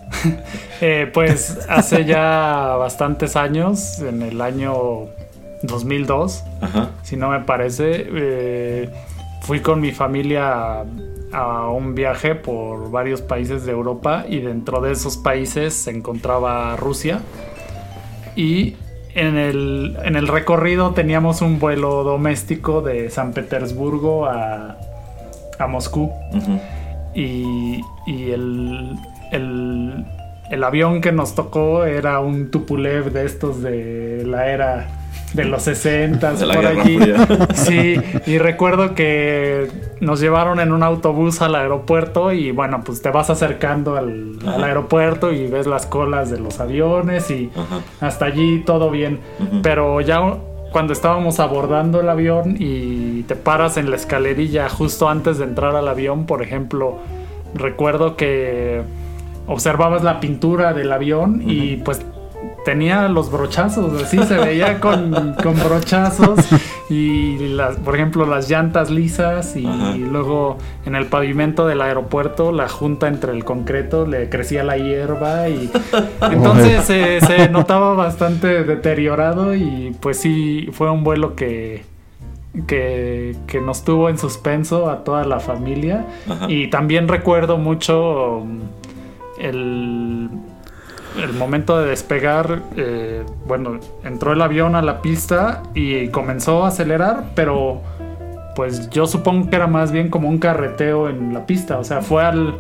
[0.83, 5.09] Eh, pues hace ya bastantes años, en el año
[5.63, 6.43] 2002,
[7.03, 8.91] si no me parece, eh,
[9.41, 10.85] fui con mi familia
[11.33, 16.77] a un viaje por varios países de Europa y dentro de esos países se encontraba
[16.77, 17.21] Rusia.
[18.37, 18.77] Y
[19.15, 24.77] en el, en el recorrido teníamos un vuelo doméstico de San Petersburgo a,
[25.59, 26.11] a Moscú.
[27.15, 28.97] Y, y el,
[29.33, 30.05] el,
[30.51, 34.89] el avión que nos tocó era un Tupulev de estos de la era
[35.33, 36.99] de los 60 por allí.
[37.55, 37.97] Sí,
[38.27, 39.69] y recuerdo que
[40.01, 45.33] nos llevaron en un autobús al aeropuerto y bueno, pues te vas acercando al, aeropuerto
[45.33, 47.51] y ves las colas de los aviones y
[48.01, 49.21] hasta allí todo bien.
[49.63, 50.21] Pero ya
[50.73, 55.77] cuando estábamos abordando el avión y te paras en la escalerilla justo antes de entrar
[55.77, 56.99] al avión, por ejemplo,
[57.55, 58.83] recuerdo que
[59.47, 62.01] observabas la pintura del avión y pues
[62.65, 65.35] tenía los brochazos, así se veía con,
[65.65, 66.41] brochazos
[66.89, 69.67] y las, por ejemplo las llantas lisas y,
[69.99, 75.49] luego en el pavimento del aeropuerto la junta entre el concreto le crecía la hierba
[75.49, 75.71] y
[76.23, 81.89] entonces se notaba bastante deteriorado y pues sí fue un vuelo que
[82.67, 86.07] que, que, nos tuvo en suspenso a toda la familia.
[86.49, 88.45] Y también recuerdo mucho
[89.39, 90.29] el,
[91.19, 96.69] el momento de despegar, eh, bueno, entró el avión a la pista y comenzó a
[96.69, 97.81] acelerar, pero
[98.57, 102.03] pues yo supongo que era más bien como un carreteo en la pista, o sea,
[102.03, 102.55] fue al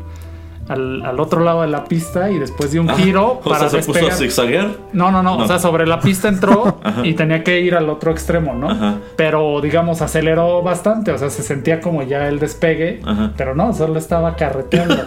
[0.70, 4.06] al, otro lado de la pista y después de un ah, giro para se puso
[4.06, 4.68] a zigzaguear.
[4.92, 8.12] No, no, no, o sea, sobre la pista entró y tenía que ir al otro
[8.12, 9.01] extremo, ¿no?
[9.16, 13.01] Pero digamos aceleró bastante, o sea, se sentía como ya el despegue,
[13.36, 15.02] pero no, solo estaba carreteando.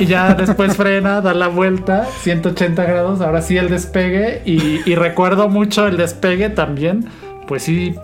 [0.00, 4.94] y ya después frena, da la vuelta 180 grados, ahora sí el despegue y, y
[4.96, 7.06] recuerdo mucho el despegue también,
[7.46, 7.94] pues sí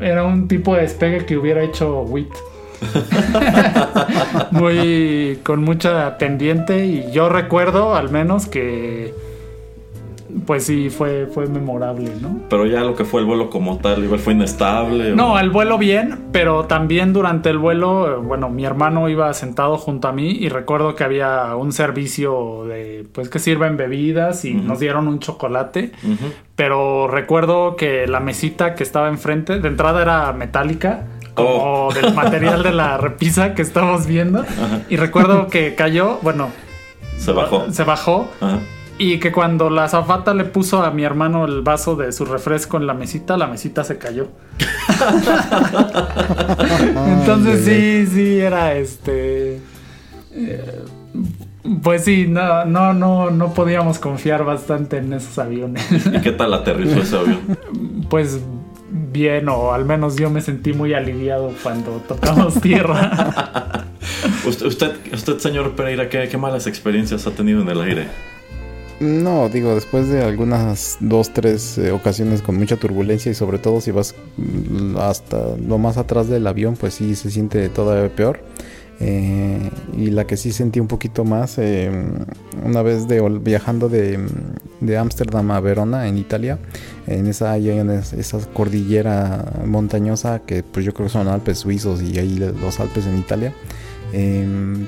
[0.00, 2.32] era un tipo de despegue que hubiera hecho Witt.
[4.50, 9.14] Muy con mucha pendiente y yo recuerdo al menos que
[10.46, 12.40] pues sí fue fue memorable, ¿no?
[12.48, 15.14] Pero ya lo que fue el vuelo como tal, igual fue inestable.
[15.14, 20.08] No, el vuelo bien, pero también durante el vuelo, bueno, mi hermano iba sentado junto
[20.08, 24.80] a mí y recuerdo que había un servicio de pues que sirven bebidas y nos
[24.80, 25.92] dieron un chocolate,
[26.56, 31.04] pero recuerdo que la mesita que estaba enfrente, de entrada era metálica
[31.34, 31.92] como oh.
[31.94, 34.44] del material de la repisa que estamos viendo.
[34.88, 36.50] Y recuerdo que cayó, bueno.
[37.18, 37.70] Se bajó.
[37.70, 38.28] Se bajó.
[38.98, 42.76] Y que cuando la zafata le puso a mi hermano el vaso de su refresco
[42.76, 44.28] en la mesita, la mesita se cayó.
[47.06, 49.60] Entonces sí, sí, era este.
[50.32, 50.82] Eh,
[51.82, 55.84] pues sí, no, no, no, no podíamos confiar bastante en esos aviones.
[55.90, 57.40] ¿Y qué tal aterrizó ese avión?
[58.08, 58.40] Pues
[58.92, 63.86] bien, o al menos yo me sentí muy aliviado cuando tocamos tierra.
[64.46, 68.06] usted, usted, señor Pereira, ¿qué, ¿qué, malas experiencias ha tenido en el aire?
[69.00, 73.80] No, digo, después de algunas dos, tres eh, ocasiones con mucha turbulencia y sobre todo
[73.80, 78.40] si vas mm, hasta lo más atrás del avión, pues sí se siente todavía peor.
[79.00, 81.90] Eh, y la que sí sentí un poquito más, eh,
[82.64, 84.20] una vez de, viajando de
[84.98, 86.58] Ámsterdam a Verona, en Italia,
[87.06, 92.18] en esa hay esa cordillera montañosa que pues yo creo que son Alpes suizos y
[92.18, 93.52] ahí los Alpes en Italia.
[94.12, 94.86] Em,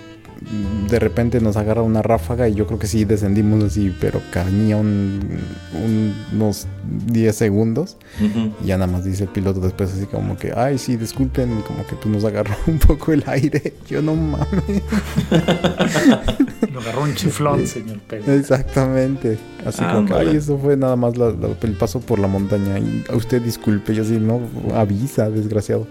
[0.91, 4.77] de repente nos agarra una ráfaga y yo creo que sí descendimos así, pero cañía
[4.77, 6.67] unos
[7.07, 7.97] 10 segundos.
[8.63, 11.87] Y ya nada más dice el piloto después así como que, ay, sí, disculpen, como
[11.87, 13.75] que tú nos agarró un poco el aire.
[13.89, 14.83] Yo no mames.
[16.85, 18.29] Agarró un chiflón, señor Pérez.
[18.29, 19.39] Exactamente.
[19.65, 22.79] Así como que, ay, eso fue nada más el paso por la montaña.
[22.79, 24.41] Y a usted disculpe, yo así, no,
[24.75, 25.87] avisa, desgraciado.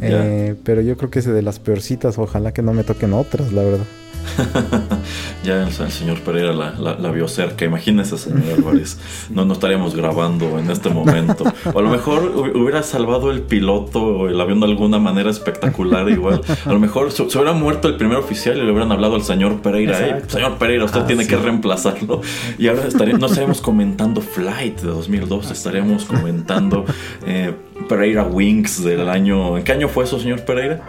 [0.00, 2.18] Eh, pero yo creo que es de las peorcitas.
[2.18, 3.86] Ojalá que no me toquen otras, la verdad.
[5.44, 7.64] ya el, señor Pereira la, vio cerca.
[7.64, 8.98] Imagínese, señor Álvarez.
[9.30, 11.44] No, no estaríamos grabando en este momento.
[11.72, 16.08] O a lo mejor hubiera salvado el piloto o el avión de alguna manera espectacular.
[16.08, 19.22] Igual, a lo mejor se, hubiera muerto el primer oficial y le hubieran hablado al
[19.22, 20.22] señor Pereira.
[20.28, 22.20] señor Pereira, usted tiene que reemplazarlo.
[22.58, 26.84] Y ahora estaríamos, no estaríamos comentando Flight de 2002, estaríamos comentando
[27.26, 27.54] eh,
[27.88, 29.58] Pereira Wings del año.
[29.58, 30.82] ¿En qué año fue eso, señor Pereira?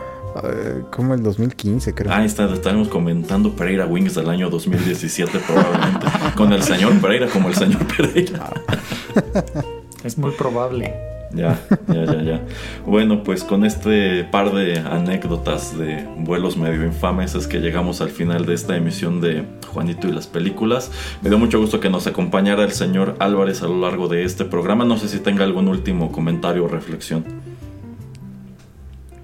[0.44, 2.14] Eh, como el 2015, creo.
[2.14, 6.08] Ahí está, estaremos comentando Pereira Wings del año 2017, probablemente.
[6.36, 8.52] con el señor Pereira como el señor Pereira.
[10.04, 10.94] es muy probable.
[11.34, 12.42] Ya, ya, ya, ya.
[12.86, 18.10] Bueno, pues con este par de anécdotas de vuelos medio infames es que llegamos al
[18.10, 19.44] final de esta emisión de
[19.74, 20.92] Juanito y las películas.
[21.22, 24.46] Me dio mucho gusto que nos acompañara el señor Álvarez a lo largo de este
[24.46, 24.86] programa.
[24.86, 27.26] No sé si tenga algún último comentario o reflexión.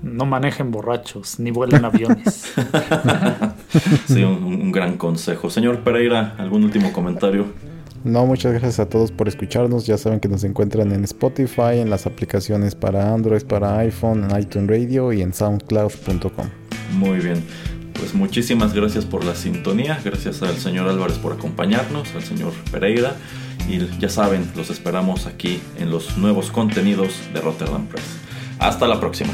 [0.04, 2.54] No manejen borrachos, ni vuelen aviones.
[4.08, 5.50] sí, un, gran consejo.
[5.50, 7.46] Señor Pereira, ¿algún último comentario?
[8.04, 9.86] No, muchas gracias a todos por escucharnos.
[9.86, 14.40] Ya saben que nos encuentran en Spotify, en las aplicaciones para Android, para iPhone, en
[14.40, 16.48] iTunes Radio y en SoundCloud.com.
[16.94, 17.44] Muy bien.
[17.94, 20.00] Pues muchísimas gracias por la sintonía.
[20.04, 23.16] Gracias al señor Álvarez por acompañarnos, al señor Pereira.
[23.70, 28.18] Y ya saben, los esperamos aquí en los nuevos contenidos de Rotterdam Press.
[28.58, 29.34] Hasta la próxima.